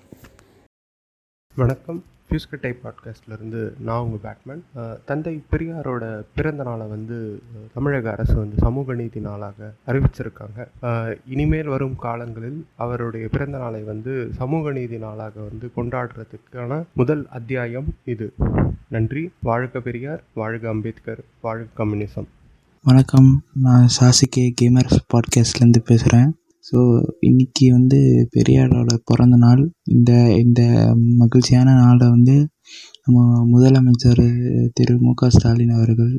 வணக்கம். 1.57 2.05
பியூஸ்கட்டை 2.29 2.71
பாட்காஸ்ட்லேருந்து 2.83 3.61
நான் 3.81 4.01
உங்கள் 4.01 4.19
பேட்மேன் 4.23 4.62
தந்தை 5.05 5.42
பெரியாரோட 5.51 6.23
பிறந்த 6.35 6.62
நாளை 6.62 6.87
வந்து 6.87 7.42
தமிழக 7.75 8.11
அரசு 8.11 8.35
வந்து 8.35 8.57
சமூக 8.59 8.95
நீதி 8.95 9.21
நாளாக 9.21 9.73
அறிவிச்சிருக்காங்க. 9.87 10.66
இனிமேல் 11.27 11.66
வரும் 11.66 11.97
காலங்களில் 11.97 12.66
அவருடைய 12.77 13.29
பிறந்த 13.29 13.59
நாளை 13.59 13.83
வந்து 13.83 14.31
சமூக 14.37 14.73
நீதி 14.73 14.99
நாளாக 14.99 15.40
வந்து 15.49 15.71
கொண்டாடுறதுக்கான 15.77 16.83
முதல் 16.92 17.27
அத்தியாயம் 17.31 17.88
இது. 18.05 18.33
நன்றி. 18.88 19.31
வாழ்க 19.42 19.81
பெரியார் 19.81 20.23
வாழ்க 20.35 20.69
அம்பேத்கர் 20.69 21.23
வாழ்க 21.40 21.85
கம்யூனிசம். 21.85 22.29
வணக்கம். 22.83 23.31
நான் 23.62 23.88
சாசிகே 23.99 24.47
கேமர்ஸ் 24.61 25.01
பாட்காஸ்ட்லேருந்து 25.12 25.83
பேசுகிறேன் 25.85 26.35
ஸோ 26.66 26.79
இன்னைக்கு 27.20 27.66
வந்து 27.72 27.98
பெரியாரோட 28.37 28.92
பிறந்த 29.05 29.37
நாள். 29.37 29.62
இந்த 29.87 30.11
இந்த 30.37 30.61
மகிழ்ச்சியான 31.18 31.74
நாளை 31.83 32.07
வந்து 32.09 32.37
நம்ம 33.05 33.18
முதலமைச்சர் 33.52 34.22
திரு 34.72 34.94
மு 35.02 35.12
க 35.14 35.29
ஸ்டாலின் 35.29 35.74
அவர்கள் 35.76 36.14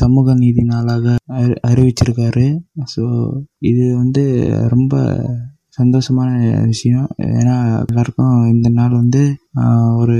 சமூக 0.00 0.34
நீதி 0.34 0.62
நாளாக 0.64 1.14
அறிவிச்சிருக்காரு. 1.70 2.46
ஸோ 2.94 3.04
இது 3.62 3.86
வந்து 3.96 4.24
ரொம்ப 4.68 4.94
சந்தோஷமான 5.78 6.30
விஷயம். 6.66 7.06
ஏன்னா 7.38 7.54
எல்லாருக்கும் 7.86 8.34
இந்த 8.52 8.68
நாள் 8.78 8.98
வந்து 8.98 9.22
ஒரு 10.00 10.16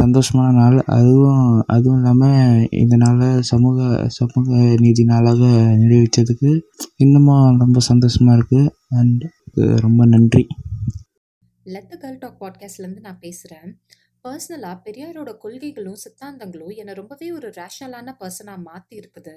சந்தோஷமான 0.00 0.48
நாள். 0.52 0.76
அதுவும் 0.96 1.44
அதுவும் 1.66 1.98
இல்லாமல் 2.00 2.66
இந்த 2.82 2.96
நாளை 2.96 3.28
சமூக 3.42 3.78
சமூக 4.18 4.58
நீதி 4.84 5.04
நாளாக 5.04 5.42
நிறைவேற்றதுக்கு 5.82 6.52
இன்னமும் 6.96 7.58
ரொம்ப 7.58 7.80
சந்தோஷமாக 7.90 8.38
இருக்குது 8.38 8.72
அண்ட் 9.00 9.24
ரொம்ப 9.86 10.06
நன்றி. 10.06 10.44
லெட் 11.66 11.90
த 11.90 11.96
கேர்ள் 12.02 12.20
டாக் 12.20 12.38
பாட்காஸ்ட்லேருந்து 12.42 13.06
நான் 13.08 13.22
பேசுகிறேன் 13.24 13.70
பர்சனலாக 14.24 14.76
பெரியாரோட 14.86 15.30
கொள்கைகளும் 15.44 15.98
சித்தாந்தங்களும் 16.04 16.72
என்னை 16.80 16.94
ரொம்பவே 17.00 17.28
ஒரு 17.38 17.48
ரேஷனலான 17.58 18.14
பர்சனாக 18.22 18.64
மாற்றி 18.68 18.94
இருக்குது. 19.00 19.34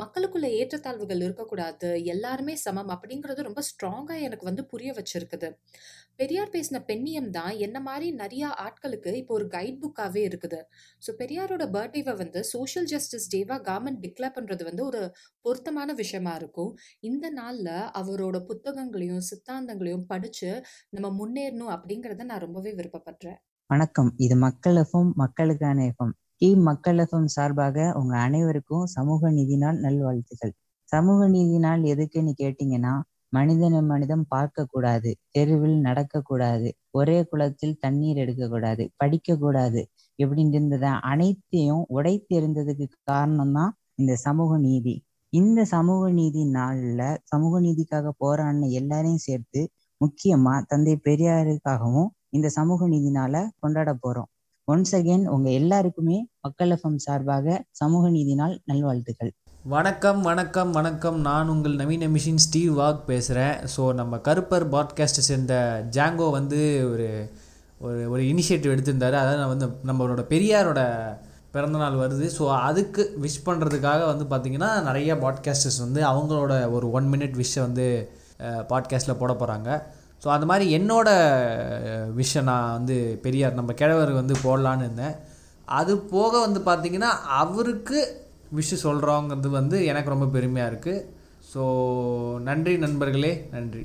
மக்களுக்குள்ள 0.00 0.48
ஏற்றத்தாழ்வுகள் 0.58 1.24
இருக்கக்கூடாது 1.26 1.90
எல்லாருமே 2.14 2.54
சமம் 2.64 2.92
அப்படிங்கிறது 2.96 3.48
ரொம்ப 3.48 3.62
ஸ்ட்ராங்காக 3.70 4.26
எனக்கு 4.28 4.48
வந்து 4.50 4.64
புரிய 4.72 4.92
வச்சிருக்குது. 4.98 5.50
பெரியார் 6.20 6.52
பேசின 6.54 6.76
பெண்ணியம் 6.90 7.30
தான் 7.38 7.54
என்ன 7.66 7.78
மாதிரி 7.88 8.06
நிறைய 8.22 8.44
ஆட்களுக்கு 8.66 9.10
இப்போ 9.22 9.34
ஒரு 9.38 9.46
கைட் 9.56 9.80
புக்காகவே 9.82 10.22
இருக்குது. 10.30 10.60
ஸோ 11.04 11.10
பெரியாரோட 11.20 11.64
பர்த்டேவை 11.76 12.14
வந்து 12.22 12.40
சோஷியல் 12.54 12.88
ஜஸ்டிஸ் 12.92 13.28
டேவாக 13.34 13.60
கவர்மெண்ட் 13.70 14.02
டிக்ளேர் 14.06 14.36
பண்ணுறது 14.38 14.64
வந்து 14.70 14.84
ஒரு 14.90 15.02
பொருத்தமான 15.44 15.94
விஷயமா 16.02 16.34
இருக்கும். 16.40 16.72
இந்த 17.10 17.26
நாளில் 17.40 17.74
அவரோட 18.02 18.38
புத்தகங்களையும் 18.50 19.26
சித்தாந்தங்களையும் 19.30 20.08
படித்து 20.14 20.50
நம்ம 20.96 21.10
முன்னேறணும் 21.20 21.74
அப்படிங்கிறத 21.76 22.26
நான் 22.32 22.44
ரொம்பவே 22.46 22.72
விருப்பப்படுறேன். 22.80 23.40
வணக்கம். 23.70 24.10
இது 24.16 24.34
மக்கள் 24.36 24.76
எஃப்எம் 24.76 25.08
மக்களுக்கான 25.14 25.78
எஃப்எம் 25.88 26.12
டி 26.40 26.48
மக்கள் 26.68 26.98
எஃப்எம் 26.98 27.26
சார்பாக 27.26 27.86
உங்க 27.94 28.14
அனைவருக்கும் 28.18 28.84
சமூக 28.86 29.30
நீதி 29.30 29.56
நாள் 29.56 29.78
நல்வாழ்த்துக்கள். 29.78 30.52
சமூக 30.88 31.26
நீதி 31.28 31.58
நாள் 31.58 31.82
எதுக்குன்னு 31.84 32.32
கேட்டீங்கன்னா 32.40 32.94
மனிதனை 33.32 33.80
மனிதம் 33.82 34.24
பார்க்க 34.28 34.66
கூடாது 34.66 35.10
தெருவில் 35.30 35.76
நடக்க 35.80 36.22
கூடாது 36.22 36.68
ஒரே 36.90 37.18
குளத்தில் 37.22 37.76
தண்ணீர் 37.80 38.16
எடுக்க 38.16 38.48
கூடாது 38.48 38.84
படிக்க 38.96 39.36
கூடாது 39.36 39.82
இப்படின்னு 40.18 40.56
இருந்தத 40.56 40.86
அனைத்தையும் 41.12 41.84
உடைத்து 41.88 42.34
இருந்ததுக்கு 42.40 42.88
காரணம் 43.04 43.52
தான் 43.52 43.72
இந்த 43.94 44.14
சமூக 44.26 44.58
நீதி. 44.58 44.94
இந்த 45.32 45.60
சமூக 45.74 46.12
நீதி 46.12 46.44
நாள்ல 46.50 47.00
சமூக 47.24 47.60
நீதிக்காக 47.60 48.14
போராடின 48.24 48.70
எல்லாரையும் 48.80 49.26
சேர்த்து 49.26 49.62
முக்கியமா 50.00 50.54
தந்தை 50.66 50.94
பெரியாருக்காகவும் 51.04 52.10
இந்த 52.36 52.48
சமூக 52.56 52.88
நீதினால 52.88 53.34
கொண்டாட 53.60 53.90
போறோம். 54.02 54.28
ஒன்ஸ் 54.68 54.92
அகேன் 54.96 55.22
உங்க 55.34 55.48
எல்லாருக்குமே 55.50 56.16
மக்கள் 56.40 56.72
எஃப்எம் 56.74 56.98
சார்பாக 57.04 57.46
சமூக 57.70 58.08
நீதி 58.16 58.34
நாள் 58.34 58.54
நல்வாழ்த்துக்கள். 58.64 59.30
வணக்கம் 59.64 60.20
வணக்கம் 60.22 60.70
வணக்கம். 60.72 61.18
நான் 61.20 61.48
உங்கள் 61.48 61.78
நவீன 61.80 62.08
மிஷின் 62.08 62.42
ஸ்டீவ் 62.46 62.72
வாக் 62.80 63.00
பேசுகிறேன் 63.06 63.56
ஸோ 63.76 63.84
நம்ம 63.94 64.20
கருப்பர் 64.28 64.66
பாட்காஸ்ட்டை 64.74 65.24
சேர்ந்த 65.30 65.54
ஜாங்கோ 65.96 66.26
வந்து 66.30 66.60
ஒரு 66.92 67.08
ஒரு 67.80 67.98
ஒரு 68.10 68.22
இனிஷியேட்டிவ் 68.32 68.74
எடுத்திருந்தார். 68.74 69.16
அதாவது 69.22 69.40
நான் 69.42 69.52
வந்து 69.54 69.68
நம்மளோட 69.90 70.22
பெரியாரோட 70.34 70.80
பிறந்தநாள் 71.52 72.00
வருது. 72.04 72.26
ஸோ 72.38 72.46
அதுக்கு 72.68 73.02
விஷ் 73.24 73.44
பண்ணுறதுக்காக 73.46 74.00
வந்து 74.12 74.26
பார்த்திங்கன்னா 74.32 74.70
நிறைய 74.82 75.14
பாட்காஸ்டர்ஸ் 75.24 75.84
வந்து 75.86 76.02
அவங்களோட 76.12 76.54
ஒரு 76.76 76.88
ஒன் 76.90 77.08
மினிட் 77.14 77.38
விஷை 77.42 77.60
வந்து 77.66 77.86
பாட்காஸ்ட்டில் 78.72 79.20
போட 79.22 79.32
போகிறாங்க 79.32 79.70
ஸோ 80.22 80.28
அந்த 80.34 80.46
மாதிரி 80.50 80.66
என்னோட 80.78 81.08
விஷயம் 82.20 82.48
நான் 82.50 82.72
வந்து 82.76 82.96
பெரியார் 83.24 83.58
நம்ம 83.58 83.74
கிழவர் 83.80 84.12
வந்து 84.20 84.34
போடலான்னு 84.44 84.84
இருந்தேன். 84.86 85.14
அது 85.78 85.92
போக 86.14 86.32
வந்து 86.46 86.60
பார்த்திங்கன்னா 86.68 87.10
அவருக்கு 87.42 87.98
விஷ் 88.56 88.74
சொல்கிறோங்கிறது 88.84 89.48
வந்து 89.58 89.78
எனக்கு 89.90 90.12
ரொம்ப 90.14 90.26
பெருமையாக 90.36 90.70
இருக்குது 90.72 91.04
ஸோ 91.52 91.62
நன்றி 92.48 92.74
நண்பர்களே 92.84 93.32
நன்றி. 93.54 93.84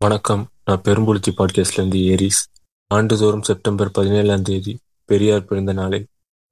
வணக்கம். 0.00 0.42
நான் 0.66 0.84
பெரும்புளிச்சி 0.86 1.32
பாட்காஸ்ட்லேருந்து 1.38 2.00
ஏரிஸ். 2.12 2.42
ஆண்டுதோறும் 2.90 3.46
செப்டம்பர் 3.48 3.90
பதினேழாம் 3.98 4.46
தேதி 4.48 4.72
பெரியார் 5.08 5.48
பிறந்த 5.48 5.72
நாளை 5.80 6.00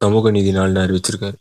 சமூக 0.00 0.30
நீதி 0.36 0.52
நாள்னு 0.56 0.82
அறிவிச்சிருக்காரு. 0.84 1.38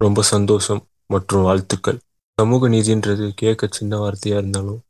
ரொம்ப 0.00 0.22
சந்தோஷம் 0.34 0.82
மற்றும் 1.06 1.46
வாழ்த்துக்கள். 1.48 1.98
சமூக 2.38 2.68
நீதின்றது 2.68 3.26
கேட்க 3.42 3.66
சின்ன 3.78 3.98
வார்த்தையாக 4.02 4.40
இருந்தாலும் 4.42 4.80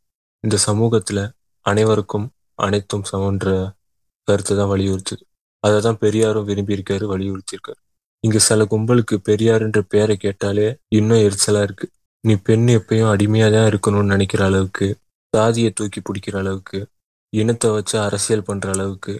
இந்த 0.45 0.57
சமூகத்தில் 0.69 1.23
அனைவருக்கும் 1.67 2.27
அனைத்தும் 2.55 3.03
சமன்ற 3.03 3.75
கருத்தை 4.23 4.57
தான் 4.57 4.71
வலியுறுத்துது. 4.73 5.23
அதை 5.61 5.81
தான் 5.81 5.99
பெரியாரும் 5.99 6.49
விரும்பியிருக்காரு 6.49 7.05
வலியுறுத்தியிருக்காரு. 7.13 7.81
இங்க 8.21 8.39
சில 8.39 8.65
கும்பலுக்கு 8.65 9.17
பெரியாருன்ற 9.29 9.81
பேரை 9.89 10.17
கேட்டாலே 10.17 10.67
இன்னும் 10.89 11.23
எரிச்சலா 11.27 11.63
இருக்கு. 11.63 11.87
நீ 12.21 12.35
பெண் 12.35 12.67
எப்பயும் 12.67 13.11
அடிமையா 13.15 13.49
தான் 13.53 13.69
இருக்கணும்னு 13.71 14.13
நினைக்கிற 14.15 14.45
அளவுக்கு 14.45 14.87
சாதியை 15.33 15.71
தூக்கி 15.71 16.01
பிடிக்கிற 16.01 16.37
அளவுக்கு 16.37 16.79
இனத்தை 17.33 17.71
வச்சு 17.71 17.97
அரசியல் 18.01 18.43
பண்ற 18.43 18.73
அளவுக்கு 18.73 19.15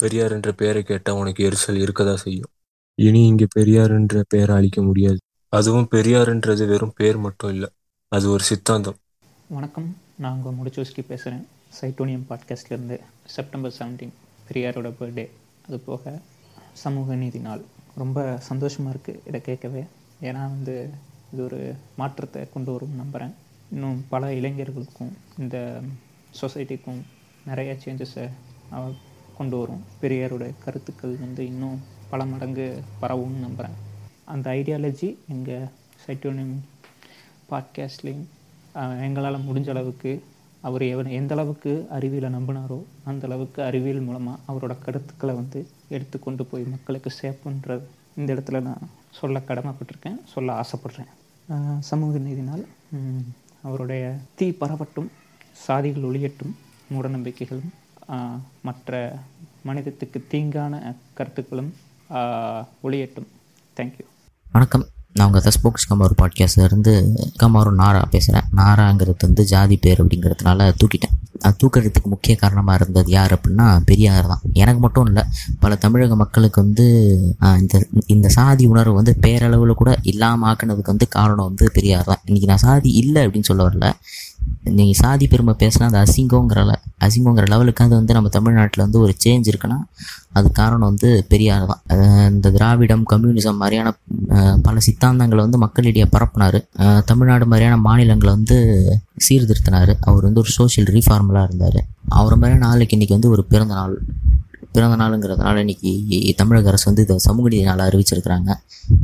பெரியார் 0.00 0.32
என்ற 0.32 0.52
பெயரை 0.52 0.82
கேட்டா 0.82 1.12
உனக்கு 1.12 1.44
எரிச்சல் 1.44 1.76
இருக்கதா 1.76 2.14
செய்யும். 2.14 2.50
இனி 2.94 3.26
இங்க 3.26 3.44
பெரியாருன்ற 3.56 4.22
பெயரை 4.28 4.56
அழிக்க 4.56 4.82
முடியாது. 4.82 5.20
அதுவும் 5.52 5.88
பெரியாருன்றது 5.90 6.66
வெறும் 6.66 6.96
பேர் 6.96 7.18
மட்டும் 7.18 7.50
இல்லை. 7.50 7.68
அது 8.12 8.30
ஒரு 8.30 8.42
சித்தாந்தம். 8.42 8.98
வணக்கம். 9.48 9.88
நான் 10.18 10.42
உங்கள் 10.42 10.54
முடிச்சோஸ்கி 10.58 11.02
பேசுகிறேன். 11.06 11.46
சைட்டோனியம் 11.80 12.24
பாட்காஸ்ட்லேருந்து 12.28 12.96
செப்டம்பர் 13.26 13.74
செவன்டீன் 13.78 14.12
பெரியாரோட 14.48 14.90
பர்த்டே 15.00 15.24
அது 15.66 15.78
போக 15.78 16.20
சமூக 16.72 17.14
நீதி 17.14 17.38
நாள். 17.38 17.62
ரொம்ப 17.96 18.38
சந்தோஷமாக 18.38 18.96
இருக்குது 18.96 19.20
இதை 19.26 19.40
கேட்கவே. 19.40 19.82
ஏன்னா 20.22 20.42
வந்து 20.52 20.90
இது 21.32 21.42
ஒரு 21.44 21.74
மாற்றத்தை 21.96 22.42
கொண்டு 22.52 22.72
வரும் 22.72 22.94
நம்புகிறேன். 22.94 23.34
இன்னும் 23.72 24.04
பல 24.08 24.32
இளைஞர்களுக்கும் 24.34 25.12
இந்த 25.38 25.80
சொசைட்டிக்கும் 26.40 27.02
நிறைய 27.46 27.76
சேஞ்சஸை 27.84 28.26
கொண்டு 29.36 29.58
வரும். 29.58 29.82
பெரியாரோட 30.02 30.52
கருத்துக்கள் 30.64 31.16
வந்து 31.16 31.46
இன்னும் 31.46 31.78
பல 32.10 32.24
மடங்கு 32.24 32.82
பரவும்னு 33.02 33.44
நம்புகிறேன். 33.46 33.76
அந்த 34.24 34.50
ஐடியாலஜி 34.50 35.16
எங்கள் 35.28 35.68
சைட்டோனியம் 36.06 36.56
பாட்காஸ்ட்லேயும் 37.50 38.26
எங்களால் 39.04 39.46
முடிஞ்ச 39.48 39.68
அளவுக்கு 39.74 40.12
அவர் 40.68 40.82
எவன் 40.92 41.08
எந்த 41.18 41.32
அளவுக்கு 41.34 41.72
அறிவியலை 41.96 42.30
நம்பினாரோ 42.36 42.78
அந்த 43.10 43.22
அளவுக்கு 43.28 43.60
அறிவியல் 43.68 44.06
மூலமாக 44.06 44.42
அவரோட 44.52 44.74
கருத்துக்களை 44.84 45.34
வந்து 45.40 45.60
எடுத்து 45.96 46.16
கொண்டு 46.18 46.44
போய் 46.50 46.64
மக்களுக்கு 46.72 47.10
சேவ் 47.20 47.44
பண்ணுற 47.44 47.78
இந்த 48.18 48.28
இடத்துல 48.34 48.60
நான் 48.68 48.88
சொல்ல 49.18 49.42
கடமைப்பட்டிருக்கேன் 49.48 50.18
சொல்ல 50.34 50.48
ஆசைப்படுறேன். 50.62 51.10
சமூக 51.90 52.18
நீதினால் 52.26 52.64
அவருடைய 53.68 54.04
தீ 54.38 54.48
பரவட்டும் 54.62 55.10
சாதிகள் 55.66 56.08
ஒளியட்டும் 56.10 56.54
மூடநம்பிக்கைகளும் 56.94 57.72
மற்ற 58.68 59.00
மனிதத்துக்கு 59.68 60.18
தீங்கான 60.32 60.82
கருத்துக்களும் 61.18 61.72
ஒளியட்டும். 62.86 63.30
தேங்க்யூ 63.78 64.06
வணக்கம். 64.56 64.84
நான் 65.18 65.26
உங்கள் 65.26 65.44
தஸ்போக்ஸ் 65.46 65.86
கமாரு 65.90 66.14
பாட்காஸ்ட்லேருந்து 66.20 66.92
கமாரு 67.42 67.70
நாரா 67.80 68.00
பேசுகிறேன் 68.10 68.48
நாராங்கிறது 68.56 69.24
வந்து 69.26 69.44
ஜாதி 69.44 69.76
பேர் 69.76 70.00
அப்படிங்கிறதுனால 70.04 70.66
தூக்கிட்டேன். 70.80 71.14
அது 71.40 71.56
தூக்கிறதுக்கு 71.62 72.10
முக்கிய 72.12 72.34
காரணமாக 72.36 72.78
இருந்தது 72.80 73.10
யார் 73.10 73.32
அப்படின்னா 73.36 73.66
பெரியார் 73.84 74.26
தான். 74.26 74.42
எனக்கு 74.52 74.80
மட்டும் 74.80 75.06
இல்லை 75.06 75.22
பல 75.60 75.74
தமிழக 75.74 76.16
மக்களுக்கு 76.16 76.62
வந்து 76.62 76.86
இந்த 77.60 77.86
இந்த 78.06 78.28
சாதி 78.28 78.66
உணர்வு 78.66 78.94
வந்து 78.94 79.14
பேரளவில் 79.20 79.80
கூட 79.80 79.92
இல்லாமல் 80.02 80.48
ஆக்குனதுக்கு 80.50 80.94
வந்து 80.94 81.08
காரணம் 81.08 81.44
வந்து 81.44 81.70
பெரியார் 81.72 82.04
தான். 82.04 82.22
இன்றைக்கி 82.26 82.50
நான் 82.52 82.64
சாதி 82.68 82.92
இல்லை 83.02 83.26
அப்படின்னு 83.26 83.50
சொல்ல 83.50 83.68
வரல. 83.68 83.88
நீங்கள் 84.76 84.98
சாதி 85.00 85.26
பெருமை 85.32 85.52
பேசினா 85.62 85.86
அது 85.88 85.98
அசிங்கங்கிற 86.04 86.60
அசிங்கங்கிற 87.06 87.44
லெவலுக்கு 87.52 87.84
அது 87.84 87.94
வந்து 87.98 88.14
நம்ம 88.16 88.30
தமிழ்நாட்டில் 88.36 88.82
வந்து 88.84 88.98
ஒரு 89.04 89.12
சேஞ்ச் 89.24 89.50
இருக்குன்னா 89.50 89.78
அது 90.38 90.48
காரணம் 90.58 90.88
வந்து 90.90 91.08
பெரியார் 91.32 91.66
தான். 91.70 91.82
இந்த 92.30 92.50
திராவிடம் 92.56 93.04
கம்யூனிசம் 93.12 93.60
மாதிரியான 93.60 93.92
பல 94.66 94.76
சித்தாந்தங்களை 94.86 95.42
வந்து 95.46 95.58
மக்களிடையே 95.64 96.06
பரப்புனார். 96.16 96.58
தமிழ்நாடு 97.10 97.46
மாதிரியான 97.52 97.78
மாநிலங்களை 97.86 98.32
வந்து 98.38 98.58
சீர்திருத்தினார். 99.28 99.92
அவர் 100.08 100.26
வந்து 100.28 100.42
ஒரு 100.44 100.52
சோஷியல் 100.58 100.90
ரீஃபார்மலாக 100.96 101.48
இருந்தார். 101.50 101.80
அவரை 102.18 102.38
மாதிரி 102.42 102.58
நாளைக்கு 102.66 102.96
இன்றைக்கி 102.96 103.16
வந்து 103.18 103.32
ஒரு 103.36 103.44
பிறந்த 103.52 103.74
நாள் 103.80 103.96
பிறந்த 104.76 104.96
நாளுங்கிறதுனால 105.02 105.60
இன்றைக்கி 105.64 105.92
தமிழக 106.40 106.68
அரசு 106.72 106.86
வந்து 106.88 107.04
இதை 107.06 107.16
சமூக 107.26 107.48
நீதி 107.52 107.64
நாள் 107.68 107.84
அறிவிச்சிருக்கிறாங்க. 107.86 108.50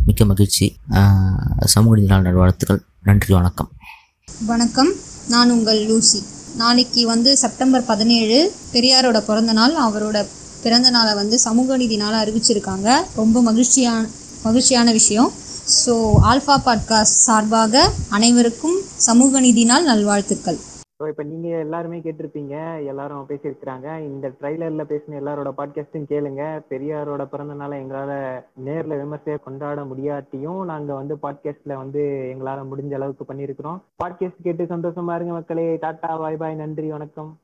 மிக்க 0.06 0.24
மகிழ்ச்சி. 0.32 0.66
சமூக 1.74 1.94
நீதி 1.96 2.10
நாள் 2.12 2.26
நல்வாழ்த்துக்கள். 2.28 2.82
நன்றி 3.08 3.32
வணக்கம். 3.38 3.70
வணக்கம். 4.50 4.92
நான் 5.28 5.50
உங்கள் 5.50 5.86
லூசி. 5.86 6.22
நாளைக்கு 6.56 7.06
வந்து 7.06 7.36
செப்டம்பர் 7.36 7.84
பதினேழு 7.84 8.52
பெரியாரோட 8.72 9.20
பிறந்த 9.20 9.52
நாள் 9.52 9.74
அவரோட 9.74 10.26
பிறந்த 10.62 10.90
நாளை 10.90 11.14
வந்து 11.14 11.38
சமூக 11.38 11.76
நீதி 11.76 11.96
நாளாக 11.96 12.30
அறிவிச்சிருக்காங்க. 12.30 13.02
ரொம்ப 13.14 13.42
மகிழ்ச்சியான 13.42 14.06
மகிழ்ச்சியான 14.42 14.92
விஷயம். 14.92 15.32
ஸோ 15.86 16.10
ஆல்ஃபா 16.30 16.56
பாட்காஸ்ட் 16.66 17.18
சார்பாக 17.26 17.90
அனைவருக்கும் 18.08 18.80
சமூக 18.96 19.40
நீதி 19.40 19.64
நாள் 19.64 19.84
நல்வாழ்த்துக்கள். 19.84 20.58
ஸோ 21.00 21.08
இப்போ 21.08 21.22
நீங்கள் 21.22 21.60
எல்லாருமே 21.60 21.98
கேட்டிருப்பீங்க 21.98 22.84
எல்லாரும் 22.86 23.26
பேசியிருக்கிறாங்க. 23.28 23.98
இந்த 23.98 24.28
ட்ரைலரில் 24.28 24.88
பேசின 24.88 25.18
எல்லாரோட 25.22 25.50
பாட்காஸ்டும் 25.56 26.08
கேளுங்க. 26.08 26.62
பெரியாரோட 26.68 27.24
பிறந்தநாளை 27.32 27.72
எங்களால் 27.72 28.44
நேரில் 28.54 28.96
விமர்சையாக 28.96 29.42
கொண்டாட 29.42 29.82
முடியாட்டியும் 29.82 30.64
நாங்கள் 30.64 30.96
வந்து 30.96 31.16
பாட்காஸ்ட்டில் 31.22 31.76
வந்து 31.76 32.28
எங்களால் 32.30 32.70
முடிஞ்ச 32.72 32.94
அளவுக்கு 32.94 33.34
பண்ணியிருக்கிறோம். 33.34 33.80
பாட்காஸ்ட் 34.04 34.42
கேட்டு 34.42 34.64
சந்தோஷமா 34.64 35.14
இருங்க 35.14 35.32
மக்களே. 35.32 35.76
டாட்டா 35.76 36.18
பாய் 36.18 36.36
பாய் 36.36 36.54
நன்றி 36.54 36.90
வணக்கம். 36.90 37.38